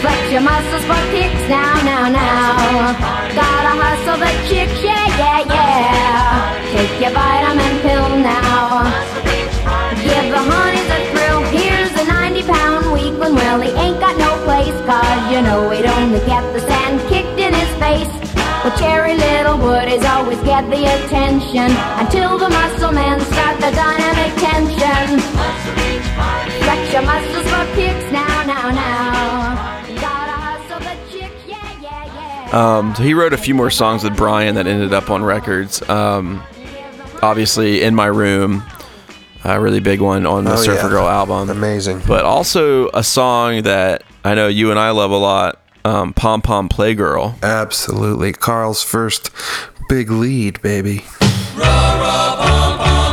[0.02, 2.98] Flex your muscles for kicks now, now, now.
[3.38, 6.74] Gotta hustle the chicks, yeah, yeah, yeah.
[6.74, 9.15] Take your vitamin pill now.
[19.66, 25.20] Cherry is always get the attention until the muscle men start the dynamic tension.
[26.64, 30.00] Flex your muscles for kicks now, now, now.
[30.00, 32.78] Gotta hustle the chicks, yeah, yeah, yeah.
[32.78, 35.88] Um, so he wrote a few more songs with Brian that ended up on records.
[35.90, 36.44] Um,
[37.24, 38.64] obviously, in my room,
[39.44, 40.90] a really big one on the Oh, Surfer yeah.
[40.90, 41.50] Girl album.
[41.50, 42.02] Amazing.
[42.08, 46.42] But also a song that I know you and I love a lot, um, "Pom
[46.42, 48.34] Pom Playgirl." Absolutely.
[48.34, 49.30] Carl's first
[49.88, 51.06] big lead, baby.
[51.56, 53.05] You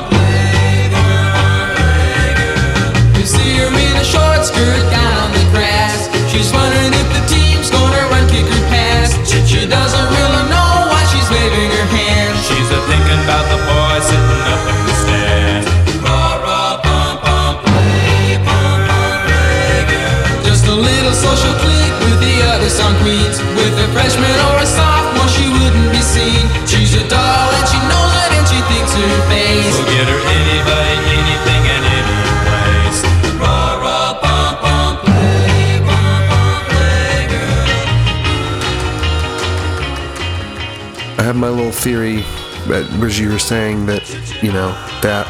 [41.82, 42.22] theory,
[42.70, 44.08] as you were saying that,
[44.42, 44.68] you know,
[45.02, 45.26] that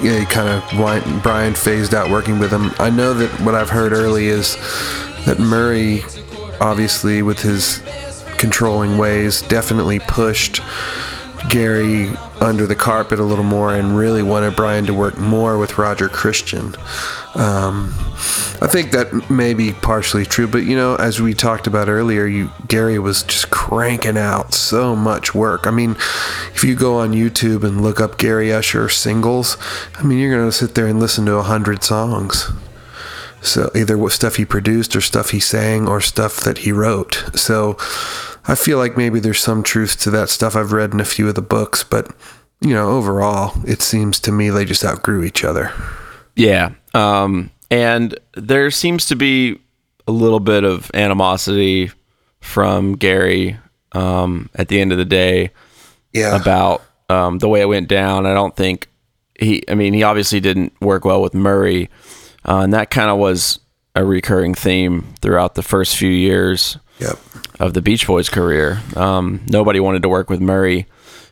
[0.00, 2.70] yeah, he kind of Brian phased out working with him.
[2.78, 4.56] I know that what I've heard early is
[5.26, 6.02] that Murry,
[6.60, 7.82] obviously with his
[8.38, 10.60] controlling ways, definitely pushed
[11.48, 12.08] Gary
[12.40, 16.08] under the carpet a little more and really wanted Brian to work more with Roger
[16.08, 16.74] Christian.
[17.34, 17.92] Um,
[18.62, 22.26] I think that may be partially true, but you know, as we talked about earlier,
[22.26, 25.66] you Gary was just cranking out so much work.
[25.66, 25.92] I mean,
[26.54, 29.56] if you go on YouTube and look up Gary Usher singles,
[29.98, 32.50] I mean, you're gonna sit there and listen to a hundred songs.
[33.42, 37.24] So either what stuff he produced or stuff he sang or stuff that he wrote.
[37.34, 37.78] So
[38.46, 41.28] I feel like maybe there's some truth to that stuff I've read in a few
[41.28, 42.14] of the books, but
[42.60, 45.72] you know, overall, it seems to me they just outgrew each other.
[46.36, 46.72] Yeah.
[46.92, 49.60] Um, and there seems to be
[50.08, 51.90] a little bit of animosity
[52.40, 53.56] from Gary
[53.92, 55.50] um, at the end of the day
[56.12, 56.34] Yeah.
[56.40, 58.26] about um, the way it went down.
[58.26, 58.88] I don't think
[59.38, 61.90] he, I mean, he obviously didn't work well with Murry.
[62.46, 63.58] Uh, and that kind of was
[63.94, 67.18] a recurring theme throughout the first few years Yep.
[67.60, 68.80] of the Beach Boys' career.
[68.96, 70.86] Um, nobody wanted to work with Murry.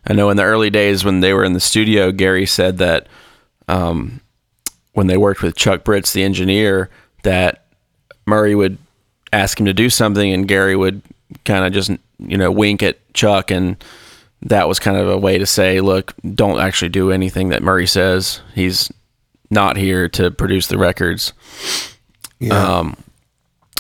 [0.07, 3.07] I know in the early days when they were in the studio, Gary said that
[3.68, 4.20] um,
[4.99, 6.90] when they worked with Chuck Britz, the engineer,
[7.22, 7.66] that
[8.26, 8.78] Murry would
[9.32, 11.03] ask him to do something and Gary would
[11.44, 13.53] kind of just, you know, wink at Chuck.
[13.53, 13.76] And
[14.42, 17.86] that was kind of a way to say, look, don't actually do anything that Murry
[17.86, 18.40] says.
[18.57, 18.90] He's
[19.51, 21.32] not here to produce the records.
[22.40, 22.61] Yeah.
[22.61, 22.96] Um,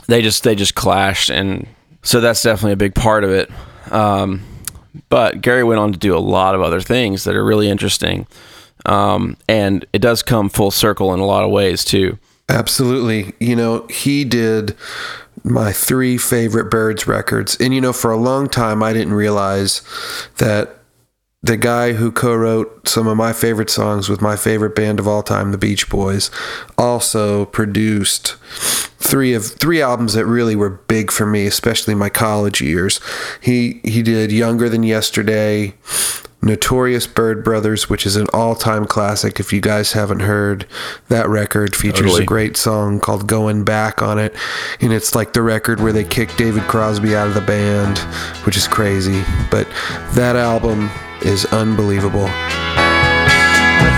[0.06, 1.66] they just they just clashed and
[2.02, 3.50] So that's definitely a big part of it.
[3.90, 4.42] Um,
[5.08, 8.28] but Gary went on to do a lot of other things that are really interesting.
[8.86, 12.18] Um, and it does come full circle in a lot of ways too.
[12.48, 13.34] Absolutely.
[13.38, 14.74] You know, he did
[15.44, 17.56] my three favorite Byrds records.
[17.60, 19.82] And, you know, for a long time, I didn't realize
[20.38, 20.77] that
[21.42, 25.06] the guy who co wrote some of my favorite songs with my favorite band of
[25.06, 26.30] all time, the Beach Boys,
[26.76, 28.36] also produced
[28.98, 33.00] three of three albums that really were big for me, especially my college years.
[33.40, 35.74] He he did Younger Than Yesterday,
[36.42, 39.38] Notorious Byrd Brothers, which is an all-time classic.
[39.38, 40.66] If you guys haven't heard
[41.08, 42.24] that record, features Totally.
[42.24, 44.34] a great song called "Going Back" on it,
[44.80, 47.98] and it's like the record where they kicked David Crosby out of the band,
[48.44, 49.22] which is crazy.
[49.52, 49.68] But
[50.14, 50.90] that album
[51.22, 52.28] is unbelievable.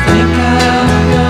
[0.06, 1.29] Things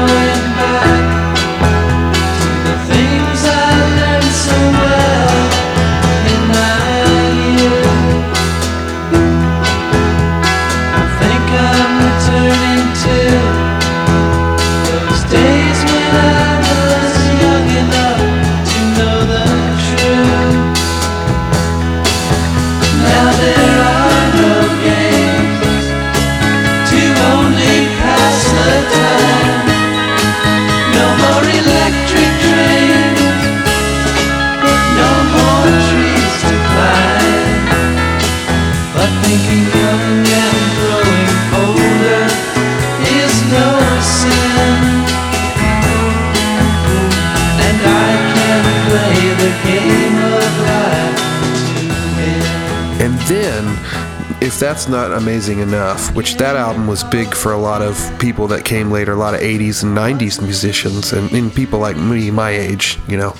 [54.50, 58.48] if that's not amazing enough, which that album was big for a lot of people
[58.48, 62.32] that came later, a lot of 80s and 90s musicians, and, and people like me,
[62.32, 63.32] my age, you know.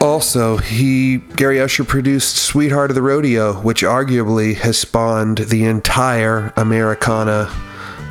[0.00, 6.52] Also, he Gary Usher produced "Sweetheart of the Rodeo," which arguably has spawned the entire
[6.56, 7.48] Americana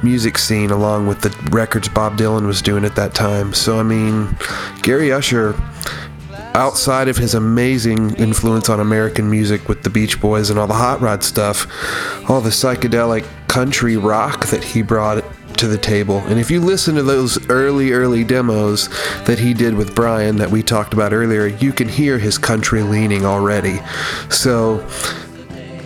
[0.04, 3.54] music scene, along with the records Bob Dylan was doing at that time.
[3.54, 4.38] So, I mean,
[4.84, 5.54] Gary Usher
[6.54, 10.74] outside of his amazing influence on American music with the Beach Boys and all the
[10.74, 11.68] hot rod stuff,
[12.30, 15.24] all the psychedelic country rock that he brought
[15.58, 16.18] to the table.
[16.28, 18.90] And if you listen to those early, early demos
[19.26, 22.82] that he did with Brian that we talked about earlier, you can hear his country
[22.82, 23.80] leaning already.
[24.30, 24.88] So,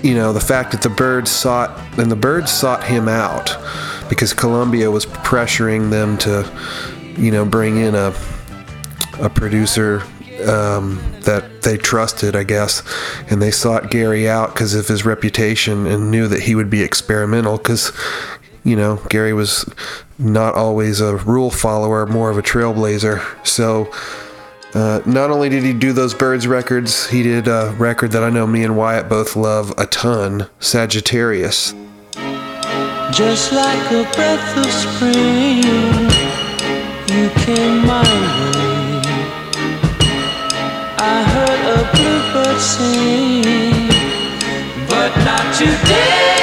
[0.02, 3.56] you know, the fact that the Byrds sought, and the Byrds sought him out
[4.08, 6.50] because Columbia was pressuring them to,
[7.18, 8.14] you know, bring in a
[9.20, 10.04] a producer
[10.42, 12.84] um, that they trusted, I guess,
[13.30, 16.82] and they sought Gary out because of his reputation and knew that he would be
[16.82, 17.92] experimental because,
[18.64, 19.66] you know, Gary was
[20.18, 23.24] not always a rule follower, more of a trailblazer.
[23.46, 23.92] So,
[24.74, 28.30] uh, not only did he do those Byrds records, he did a record that I
[28.30, 31.74] know me and Wyatt both love a ton Sagittarius.
[33.14, 35.64] Just like a breath of spring,
[37.08, 38.55] you came my way.
[42.66, 43.44] Sing,
[44.90, 46.35] but not today.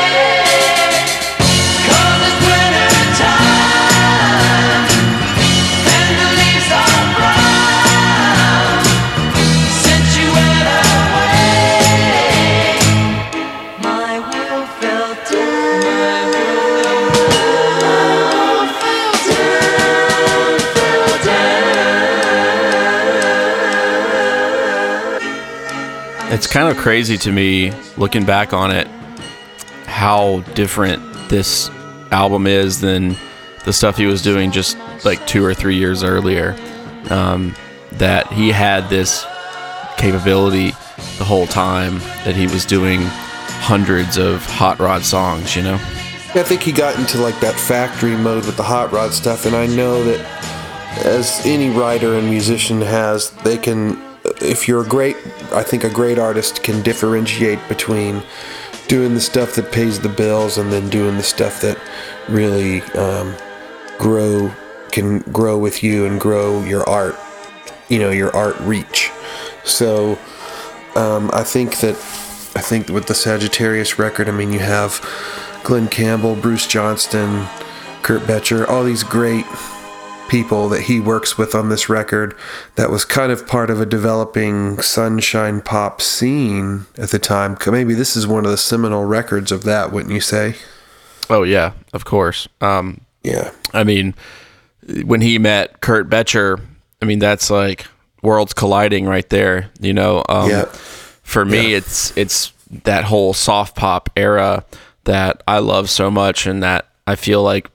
[26.52, 28.86] Kind of crazy to me looking back on it
[29.86, 31.70] how different this
[32.10, 33.16] album is than
[33.64, 36.54] the stuff he was doing just like two or three years earlier.
[37.08, 37.54] Um,
[37.92, 39.24] that he had this
[39.96, 40.70] capability
[41.18, 45.74] the whole time that he was doing hundreds of hot rod songs, you know?
[45.74, 49.54] I think he got into like that factory mode with the hot rod stuff, and
[49.54, 50.20] I know that
[51.04, 54.11] as any writer and musician has, they can.
[54.42, 55.16] If you're a great,
[55.52, 58.22] I think a great artist can differentiate between
[58.88, 61.78] doing the stuff that pays the bills and then doing the stuff that
[62.28, 63.34] really um,
[63.98, 64.52] grow
[64.90, 67.16] can grow with you and grow your art.
[67.88, 69.10] You know, your art reach.
[69.64, 70.18] So
[70.96, 71.96] um, I think that
[72.54, 75.00] I think with the Sagittarius record, I mean, you have
[75.64, 77.46] Glen Campbell, Bruce Johnston,
[78.02, 79.46] Curt Boettcher, all these great
[80.32, 82.34] people that he works with on this record
[82.76, 87.54] that was kind of part of a developing sunshine pop scene at the time.
[87.66, 90.54] Maybe this is one of the seminal records of that, wouldn't you say?
[91.28, 92.48] Oh yeah, of course.
[92.62, 93.50] Um, yeah.
[93.74, 94.14] I mean,
[95.04, 96.58] when he met Curt Boettcher,
[97.02, 97.86] I mean that's like
[98.22, 99.70] worlds colliding right there.
[99.80, 100.24] You know.
[100.30, 100.64] Um, Yeah.
[101.22, 102.54] for me, it's it's
[102.84, 104.64] that whole soft pop era
[105.04, 107.68] that I love so much, and that I feel like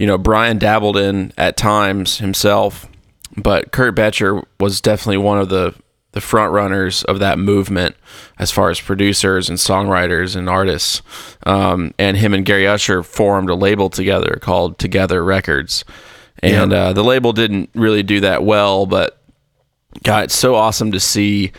[0.00, 2.88] you know Brian dabbled in at times himself,
[3.36, 5.74] but Curt Boettcher was definitely one of the
[6.12, 7.94] the front runners of that movement
[8.38, 11.02] as far as producers and songwriters and artists.
[11.46, 15.84] Um, and him and Gary Usher formed a label together called Together Records.
[16.42, 16.78] And Yeah.
[16.86, 19.22] uh, the label didn't really do that well, but
[20.02, 21.52] God, it's so awesome to see,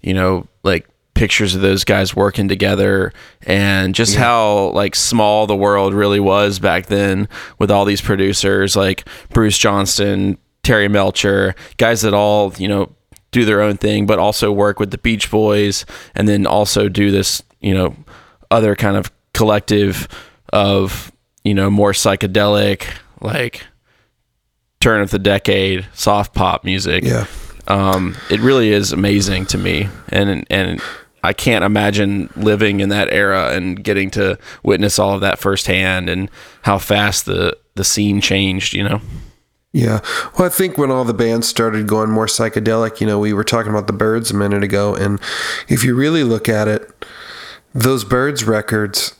[0.00, 0.86] you know, like
[1.18, 3.12] pictures of those guys working together
[3.42, 8.76] and just how like small the world really was back then with all these producers
[8.76, 12.94] like Bruce Johnston, Terry Melcher, guys that all, you know,
[13.32, 17.10] do their own thing but also work with the Beach Boys and then also do
[17.10, 17.96] this, you know,
[18.52, 20.06] other kind of collective
[20.52, 21.10] of,
[21.42, 22.86] you know, more psychedelic
[23.20, 23.66] like
[24.78, 27.02] turn of the decade soft pop music.
[27.02, 27.26] Yeah.
[27.66, 30.80] Um, it really is amazing to me, and and
[31.22, 36.08] I can't imagine living in that era and getting to witness all of that firsthand
[36.08, 36.30] and
[36.62, 38.74] how fast the the scene changed.
[38.74, 39.00] You know.
[39.72, 40.00] Yeah.
[40.36, 43.44] Well, I think when all the bands started going more psychedelic, you know, we were
[43.44, 45.20] talking about the Byrds a minute ago, and
[45.68, 46.90] if you really look at it,
[47.74, 49.14] those Byrds records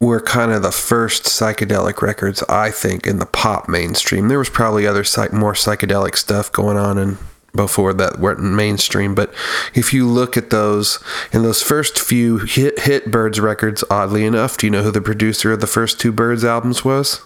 [0.00, 4.26] were kind of the first psychedelic records, I think, in the pop mainstream.
[4.26, 7.18] There was probably other psych- more psychedelic stuff going on and
[7.54, 9.32] before that weren't mainstream, but
[9.74, 10.98] if you look at those
[11.32, 15.00] in those first few hit hit Byrds records, oddly enough, do you know who the
[15.00, 17.20] producer of the first two Byrds albums was?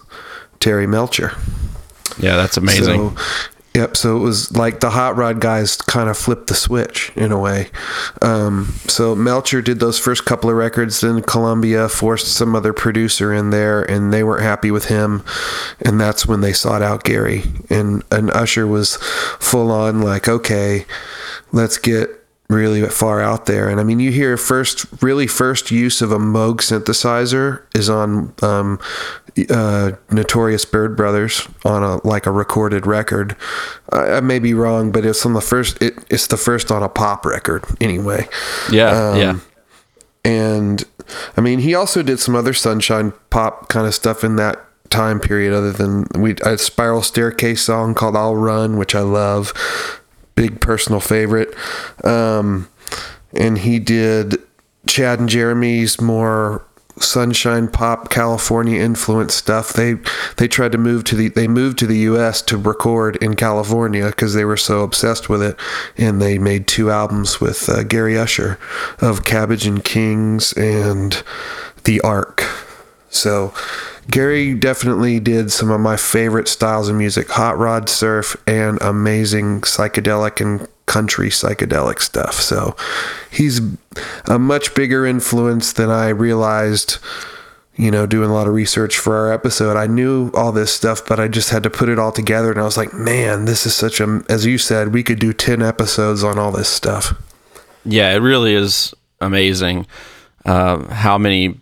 [0.59, 1.33] Terry Melcher.
[2.19, 3.15] Yeah, that's amazing.
[3.15, 3.23] So,
[3.77, 3.95] yep.
[3.95, 7.39] So it was like the hot rod guys kind of flipped the switch in a
[7.39, 7.69] way.
[8.23, 11.01] Um, so Melcher did those first couple of records.
[11.01, 15.23] Then Columbia forced some other producer in there, and they weren't happy with him.
[15.79, 17.43] And that's when they sought out Gary.
[17.69, 18.97] And and Usher was
[19.39, 20.85] full on like, okay,
[21.51, 22.09] let's get
[22.49, 23.67] really far out there.
[23.67, 28.33] And I mean, you hear first, really first use of a Moog synthesizer is on
[28.41, 28.79] um,
[29.49, 33.35] uh, Notorious Byrd Brothers on a like a recorded record.
[33.91, 35.81] I, I may be wrong, but it's on the first.
[35.81, 38.27] It, it's the first on a pop record anyway.
[38.71, 39.39] Yeah, Um, yeah.
[40.23, 40.83] And
[41.37, 45.19] I mean, he also did some other sunshine pop kind of stuff in that time
[45.19, 45.53] period.
[45.53, 49.53] Other than we a Spiral Staircase song called "I'll Run," which I love,
[50.37, 51.53] big personal favorite.
[52.05, 52.69] Um,
[53.33, 54.37] and he did
[54.87, 56.63] Chad and Jeremy's more
[56.99, 59.73] sunshine pop California influence stuff.
[59.73, 59.95] They
[60.37, 64.05] they tried to move to the they moved to the US to record in California
[64.05, 65.59] because they were so obsessed with it
[65.97, 68.57] and they made two albums with uh, Gary Usher
[68.99, 71.21] of Cabbage and Kings and
[71.83, 72.43] The Ark.
[73.09, 73.53] So
[74.09, 79.61] Gary definitely did some of my favorite styles of music, hot rod surf and amazing
[79.61, 82.35] psychedelic and country psychedelic stuff.
[82.35, 82.75] So
[83.29, 83.59] he's
[84.25, 86.99] a much bigger influence than I realized,
[87.75, 89.75] you know, doing a lot of research for our episode.
[89.75, 92.59] I knew all this stuff, but I just had to put it all together and
[92.59, 95.61] I was like, man, this is such a as you said, we could do 10
[95.61, 97.13] episodes on all this stuff.
[97.83, 99.85] Yeah, it really is amazing
[100.45, 101.59] uh, how many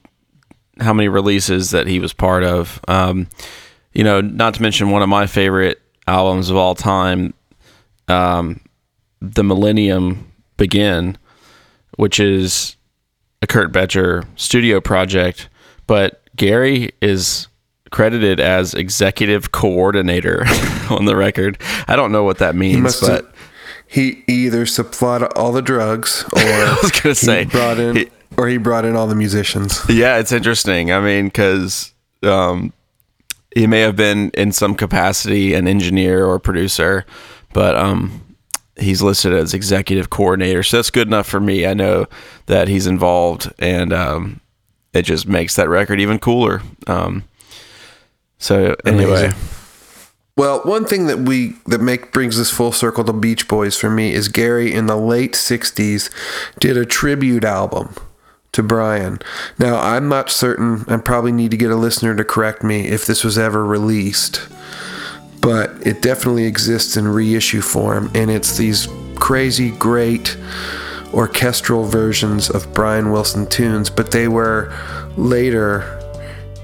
[0.79, 2.79] how many releases that he was part of.
[2.87, 3.27] Um,
[3.93, 7.33] you know, not to mention one of my favorite albums of all time,
[8.07, 8.59] um,
[9.21, 11.17] "The Millennium Begin,"
[11.97, 12.75] which is
[13.41, 15.49] a Curt Boettcher studio project,
[15.87, 17.47] but Gary is
[17.91, 20.43] credited as executive coordinator
[20.89, 21.57] on the record.
[21.87, 23.33] I don't know what that means, must but have-
[23.87, 28.47] he either supplied all the drugs or I was gonna say, brought in he- or
[28.47, 29.81] he brought in all the musicians.
[29.89, 30.91] Yeah, it's interesting.
[30.91, 32.73] I mean, because um,
[33.53, 37.05] he may have been in some capacity an engineer or producer,
[37.53, 38.35] but um,
[38.77, 40.63] he's listed as executive coordinator.
[40.63, 41.65] So that's good enough for me.
[41.65, 42.07] I know
[42.47, 44.41] that he's involved, and um,
[44.93, 46.61] it just makes that record even cooler.
[46.87, 47.23] Um,
[48.37, 49.39] so anyway, Amazing.
[50.37, 53.89] Well, one thing that we that make brings us full circle to Beach Boys for
[53.89, 56.09] me is Gary in the late '60s
[56.59, 57.95] did a tribute album
[58.55, 59.19] to Brian.
[59.59, 60.85] Now, I'm not certain.
[60.87, 64.47] I probably need to get a listener to correct me if this was ever released,
[65.41, 70.37] but it definitely exists in reissue form, and it's these crazy great
[71.13, 74.73] orchestral versions of Brian Wilson tunes, but they were
[75.17, 76.01] later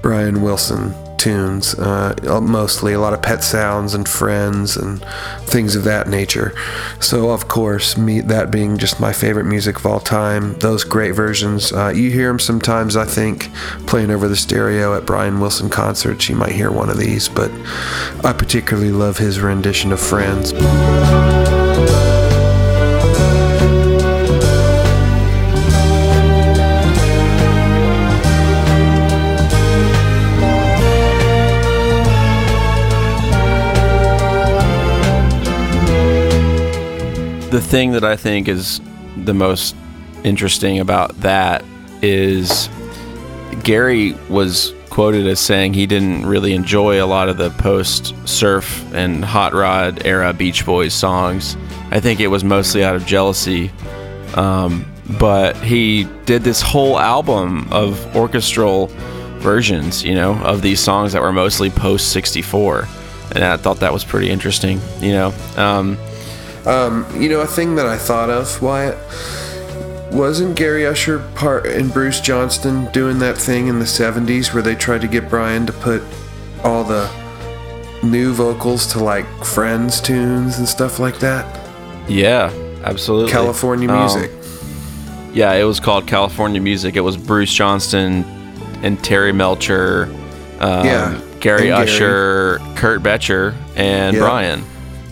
[0.00, 5.00] Brian Wilson tunes, uh, mostly a lot of Pet Sounds and Friends and
[5.42, 6.52] things of that nature.
[6.98, 11.12] So, of course, me that being just my favorite music of all time, those great
[11.12, 12.96] versions, uh, you hear them sometimes.
[12.96, 13.52] I think
[13.86, 17.28] playing over the stereo at Brian Wilson concerts, you might hear one of these.
[17.28, 17.52] But
[18.24, 20.52] I particularly love his rendition of Friends.
[37.72, 38.82] Thing that I think is
[39.24, 39.74] the most
[40.24, 41.64] interesting about that
[42.02, 42.68] is
[43.62, 48.84] Gary was quoted as saying he didn't really enjoy a lot of the post surf
[48.92, 51.56] and hot rod era Beach Boys songs.
[51.90, 53.70] I think it was mostly out of jealousy.
[54.34, 54.84] Um,
[55.18, 58.88] but he did this whole album of orchestral
[59.38, 62.86] versions, you know, of these songs that were mostly post 64.
[63.34, 65.32] And I thought that was pretty interesting, you know.
[65.56, 65.96] Um,
[66.66, 68.96] Um, you know, a thing that I thought of, Wyatt,
[70.12, 74.74] wasn't Gary Usher part and Bruce Johnston doing that thing in the 70s where they
[74.74, 76.02] tried to get Brian to put
[76.62, 77.10] all the
[78.02, 81.44] new vocals to like Friends tunes and stuff like that?
[82.08, 82.52] Yeah,
[82.84, 83.32] absolutely.
[83.32, 84.30] California Um, music.
[85.32, 86.94] yeah, it was called California Music.
[86.96, 88.24] It was Bruce Johnston
[88.82, 90.08] and Terry Melcher,
[90.60, 91.88] um, Yeah, Gary and Gary.
[91.88, 94.22] Usher, Curt Boettcher, and Yeah.
[94.22, 94.64] Brian.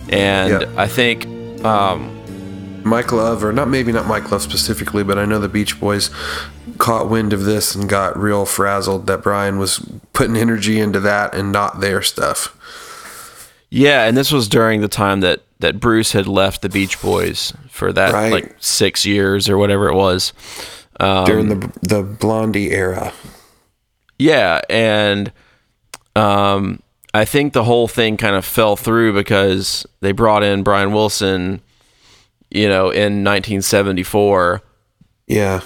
[0.09, 0.67] And Yeah.
[0.77, 1.25] I think,
[1.65, 5.79] um, Mike Love, or not maybe not Mike Love specifically, but I know the Beach
[5.79, 6.09] Boys
[6.77, 9.79] caught wind of this and got real frazzled that Brian was
[10.13, 12.57] putting energy into that and not their stuff.
[13.69, 17.53] yeah, and this was during the time that that Bruce had left the Beach Boys
[17.69, 18.31] for that Right.
[18.31, 20.33] like six years or whatever it was.
[20.99, 23.13] Um, During the the Blondie era.
[24.19, 25.31] Yeah, and
[26.15, 26.81] um,
[27.13, 31.61] I think the whole thing kind of fell through because they brought in Brian Wilson,
[32.49, 34.61] you know, in 1974,
[35.27, 35.61] Yeah.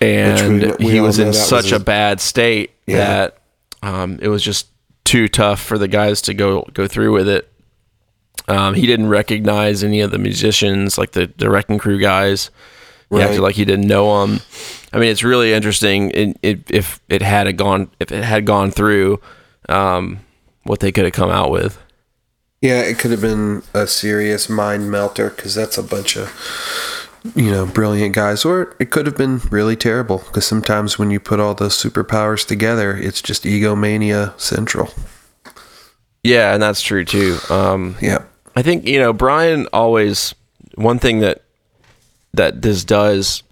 [0.00, 2.96] and we- we he was in that was such a- bad state Yeah.
[2.98, 3.38] that
[3.82, 4.66] um, it was just
[5.04, 7.48] too tough for the guys to go go through with it.
[8.48, 12.50] Um, he didn't recognize any of the musicians, like the the Wrecking Crew guys.
[13.10, 14.40] He acted like he didn't know them.
[14.92, 16.10] I mean, it's really interesting.
[16.10, 19.20] It, it, if it had a gone, if it had gone through,
[19.70, 20.18] um,
[20.68, 21.82] what they could have come out with.
[22.60, 27.50] Yeah, it could have been a serious mind melter because that's a bunch of, you
[27.50, 28.44] know, brilliant guys.
[28.44, 32.46] Or it could have been really terrible because sometimes when you put all those superpowers
[32.46, 34.90] together, it's just egomania central.
[36.24, 37.38] Yeah, and that's true too.
[37.48, 38.24] Um, yeah,
[38.56, 40.34] I think you know Brian always
[40.74, 41.42] one thing that
[42.34, 43.44] that this does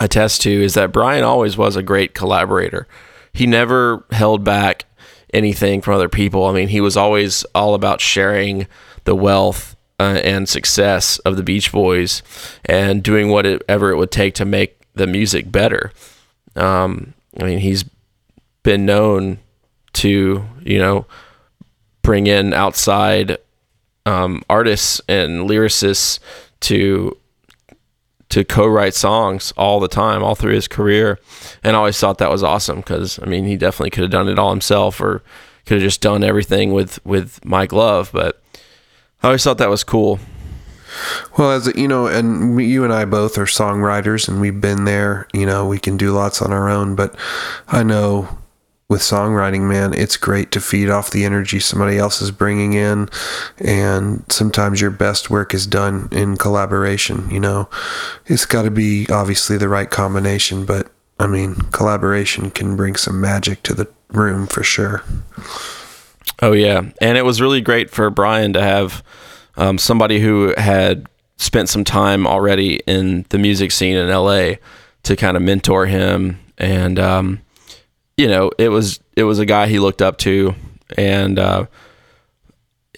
[0.00, 2.86] attest to is that Brian always was a great collaborator.
[3.32, 4.84] He never held back
[5.32, 6.46] anything from other people.
[6.46, 8.66] I mean, he was always all about sharing
[9.04, 12.22] the wealth uh, and success of the Beach Boys
[12.64, 15.92] and doing whatever it would take to make the music better.
[16.54, 17.84] Um, I mean, he's
[18.62, 19.38] been known
[19.94, 21.06] to, you know,
[22.02, 23.38] bring in outside
[24.04, 26.18] um, artists and lyricists
[26.60, 27.16] to
[28.28, 31.18] to co-write songs all the time, all through his career,
[31.62, 34.28] and I always thought that was awesome because I mean he definitely could have done
[34.28, 35.22] it all himself or
[35.64, 38.42] could have just done everything with with Mike Love, but
[39.22, 40.18] I always thought that was cool.
[41.36, 45.26] Well, as you know, and you and I both are songwriters, and we've been there.
[45.32, 47.14] You know, we can do lots on our own, but
[47.68, 48.38] I know
[48.88, 53.08] with songwriting, man, it's great to feed off the energy somebody else is bringing in,
[53.58, 57.28] and sometimes your best work is done in collaboration.
[57.28, 57.68] You know,
[58.26, 63.20] it's got to be obviously the right combination, but I mean, collaboration can bring some
[63.20, 65.02] magic to the room for sure.
[66.40, 69.02] Oh yeah, and it was really great for Brian to have
[69.56, 71.06] um, somebody who had
[71.38, 74.54] spent some time already in the music scene in LA
[75.02, 77.40] to kind of mentor him, and um,
[78.16, 80.54] you know, it was it was a guy he looked up to,
[80.96, 81.66] and uh,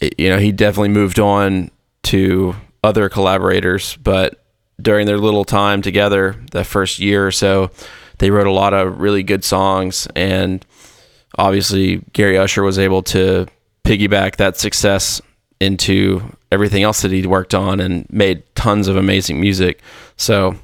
[0.00, 1.70] it- you know, he definitely moved on
[2.04, 4.42] to other collaborators, but
[4.80, 7.70] during their little time together, the first year or so,
[8.18, 10.64] they wrote a lot of really good songs and
[11.36, 13.46] obviously Gary Usher was able to
[13.84, 15.20] piggyback that success
[15.60, 19.80] into everything else that he'd worked on and made tons of amazing music.
[20.16, 20.54] So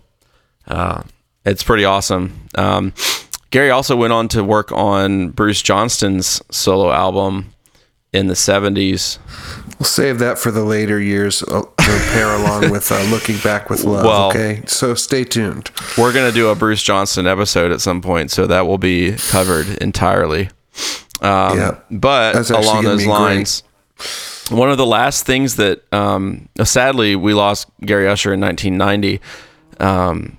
[0.68, 1.02] uh,
[1.44, 2.46] it's pretty awesome.
[2.54, 2.92] Um,
[3.54, 7.54] Gary also went on to work on Bruce Johnston's solo album
[8.12, 9.18] in the 70s.
[9.78, 13.70] We'll save that for the later years uh, to pair along with uh, Looking Back
[13.70, 14.06] with Love.
[14.06, 15.70] Well- okay, so stay tuned.
[15.96, 19.12] We're going to do a Bruce Johnston episode at some point, so that will be
[19.30, 20.50] covered entirely.
[21.20, 21.78] Um, Yeah.
[21.92, 23.14] But along those be great.
[23.14, 23.62] lines,
[24.50, 29.20] one of the last things that, um, sadly, we lost Gary Usher in 1990
[29.78, 30.36] um,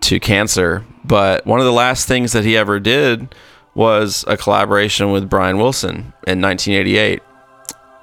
[0.00, 0.84] to cancer.
[1.04, 3.34] But one of the last things that he ever did
[3.74, 7.22] was a collaboration with Brian Wilson in 1988,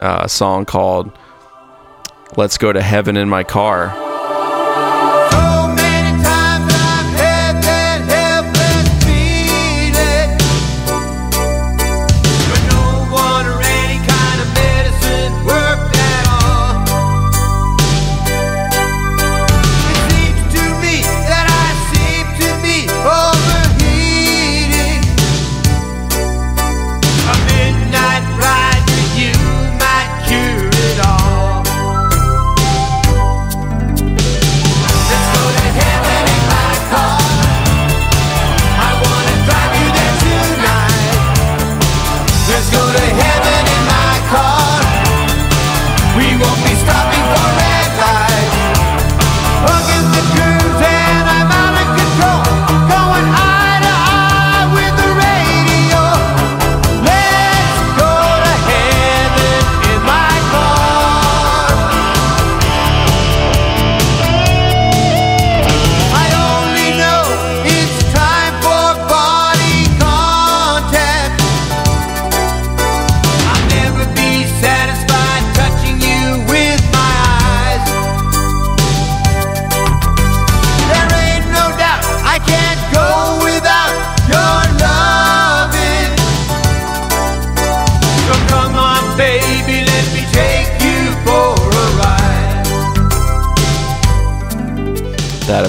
[0.02, 1.12] uh, a song called
[2.36, 4.07] "Let's Go to Heaven in My Car."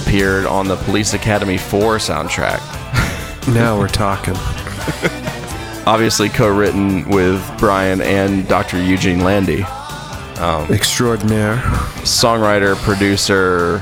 [0.08, 2.60] Appeared on the Police Academy 4 soundtrack.
[3.48, 4.34] Now we're talking.
[5.86, 8.82] Obviously co written with Brian and Dr.
[8.82, 9.62] Eugene Landy.
[10.38, 11.56] Um, Extraordinaire.
[12.04, 13.80] Songwriter, producer,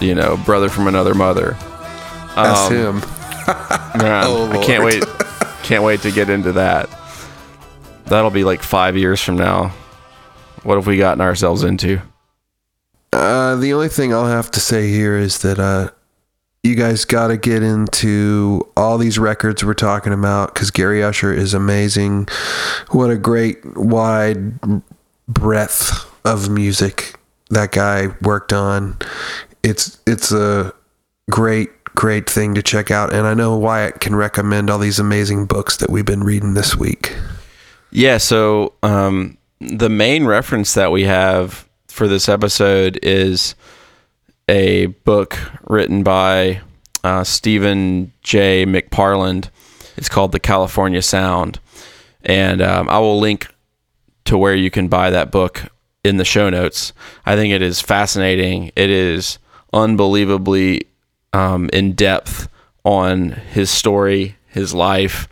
[0.00, 1.56] you know, brother from another mother.
[2.36, 2.94] That's Um, him.
[4.00, 5.02] Man, Oh, I can't wait.
[5.64, 6.88] Can't wait to get into that.
[8.04, 9.72] That'll be like five years from now.
[10.62, 12.00] What have we gotten ourselves into?
[13.12, 15.90] Uh, the only thing I'll have to say here is that uh,
[16.62, 21.32] you guys got to get into all these records we're talking about because Gary Usher
[21.32, 22.28] is amazing.
[22.90, 24.82] What a great wide
[25.28, 27.14] breadth of music
[27.50, 28.96] that guy worked on.
[29.62, 30.74] It's it's a
[31.30, 35.46] great great thing to check out, and I know Wyatt can recommend all these amazing
[35.46, 37.16] books that we've been reading this week.
[37.90, 41.67] Yeah, so um, the main reference that we have
[41.98, 43.56] for this episode is
[44.48, 46.60] a book written by
[47.02, 48.64] uh, Stephen J.
[48.64, 49.50] McParland.
[49.96, 51.58] It's called The California Sound.
[52.22, 53.52] And um, I will link
[54.26, 55.72] to where you can buy that book
[56.04, 56.92] in the show notes.
[57.26, 58.70] I think it is fascinating.
[58.76, 59.40] It is
[59.72, 60.82] unbelievably
[61.32, 62.48] um, in depth
[62.84, 65.26] on his story, his life,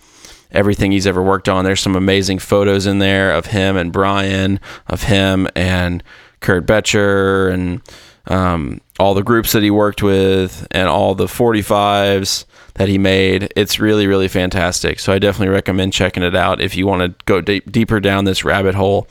[0.51, 1.64] everything he's ever worked on.
[1.64, 4.59] There's some amazing photos in there of him and Brian,
[4.89, 6.03] of him and
[6.41, 7.80] Curt Boettcher, and
[8.26, 13.53] um, all the groups that he worked with, and all the 45s that he made.
[13.57, 14.99] It's really, really fantastic.
[14.99, 18.24] So I definitely recommend checking it out if you want to go deep, deeper down
[18.24, 19.09] this rabbit hole.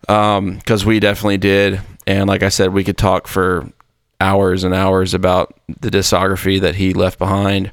[0.00, 1.80] Because we definitely did.
[2.06, 3.70] And like I said, we could talk for
[4.20, 7.72] hours and hours about the discography that he left behind.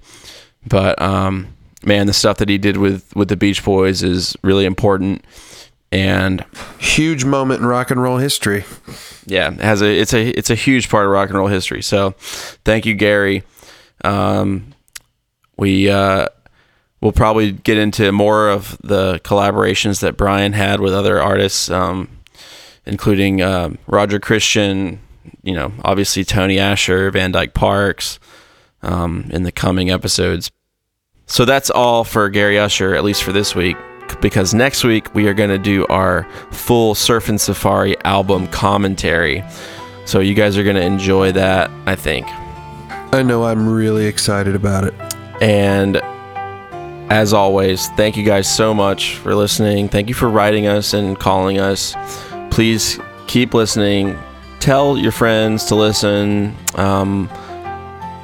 [0.66, 4.66] But um, man, the stuff that he did with with the Beach Boys is really
[4.66, 5.26] important,
[5.94, 6.44] and
[6.80, 8.66] Huge moment in rock and roll history.
[9.28, 11.82] yeah, it has a it's a it's a huge part of rock and roll history.
[11.82, 12.16] So,
[12.66, 13.44] thank you, Gary.
[14.04, 14.74] Um,
[15.56, 16.28] we uh,
[17.00, 22.10] we'll probably get into more of the collaborations that Brian had with other artists, um,
[22.86, 25.00] including um, Roger Christian.
[25.44, 28.20] You know, obviously Tony Asher, Van Dyke Parks,
[28.82, 30.52] um, in the coming episodes.
[31.28, 33.78] So that's all for Gary Usher, at least for this week.
[34.22, 39.44] Because next week we are going to do our full Surfin' Safari album commentary.
[40.06, 42.28] So you guys are going to enjoy that, I think.
[43.14, 44.94] I know I'm really excited about it.
[45.42, 45.98] And
[47.12, 49.88] as always, thank you guys so much for listening.
[49.90, 51.96] Thank you for writing us and calling us.
[52.50, 54.18] Please keep listening.
[54.60, 56.56] Tell your friends to listen.
[56.76, 57.30] Um,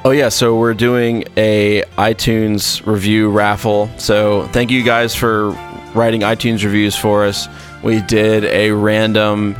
[0.04, 3.90] oh yeah, so we're doing a iTunes review raffle.
[3.98, 5.52] So thank you guys for
[5.94, 7.48] writing iTunes reviews for us.
[7.82, 9.56] We did a random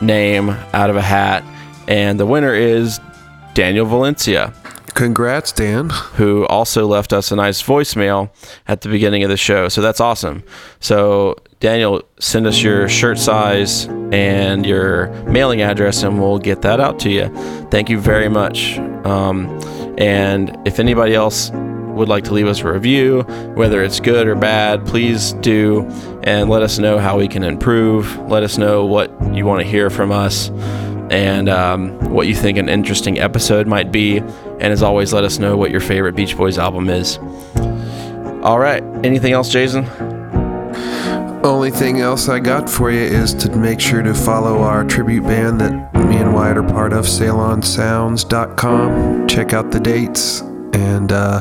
[0.00, 1.44] name out of a hat,
[1.88, 3.00] and the winner is
[3.54, 4.52] Daniel Valencia
[4.94, 5.90] Congrats, Dan.
[5.90, 8.30] who also left us a nice voicemail
[8.68, 9.68] at the beginning of the show.
[9.68, 10.44] So that's awesome.
[10.80, 16.80] So, Daniel, send us your shirt size and your mailing address, and we'll get that
[16.80, 17.28] out to you.
[17.70, 18.78] Thank you very much.
[19.06, 19.48] Um,
[19.98, 21.50] and if anybody else
[21.92, 23.22] would like to leave us a review,
[23.54, 25.88] whether it's good or bad, please do
[26.22, 28.16] and let us know how we can improve.
[28.28, 30.50] Let us know what you want to hear from us
[31.10, 34.18] and um, what you think an interesting episode might be.
[34.18, 37.18] And as always, let us know what your favorite Beach Boys album is.
[38.42, 38.82] All right.
[39.04, 39.84] Anything else, Jason?
[41.44, 45.24] Only thing else I got for you is to make sure to follow our tribute
[45.24, 49.26] band that me and Wyatt are part of, sailonsounds.com.
[49.26, 50.44] Check out the dates
[50.74, 51.40] and uh,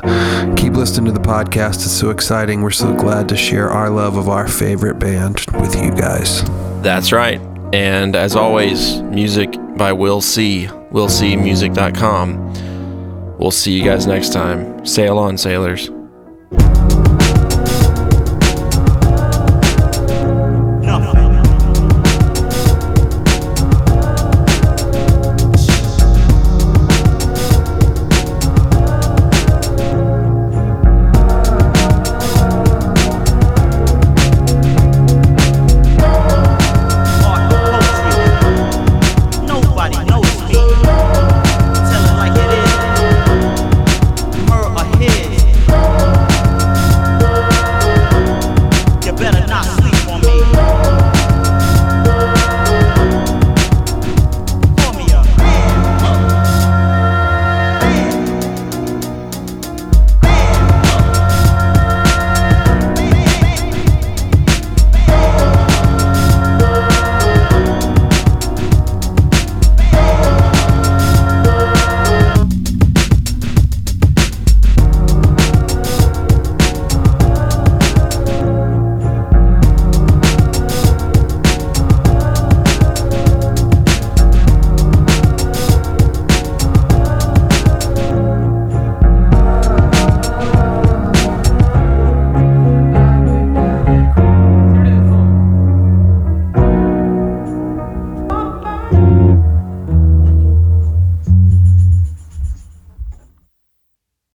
[0.56, 1.76] keep listening to the podcast.
[1.76, 2.62] It's so exciting.
[2.62, 6.44] We're so glad to share our love of our favorite band with you guys.
[6.82, 7.40] That's right.
[7.74, 10.68] And as always, music by Will C.
[10.92, 13.38] WillCmusic.com.
[13.38, 14.86] We'll see you guys next time.
[14.86, 15.90] Sail on, sailors.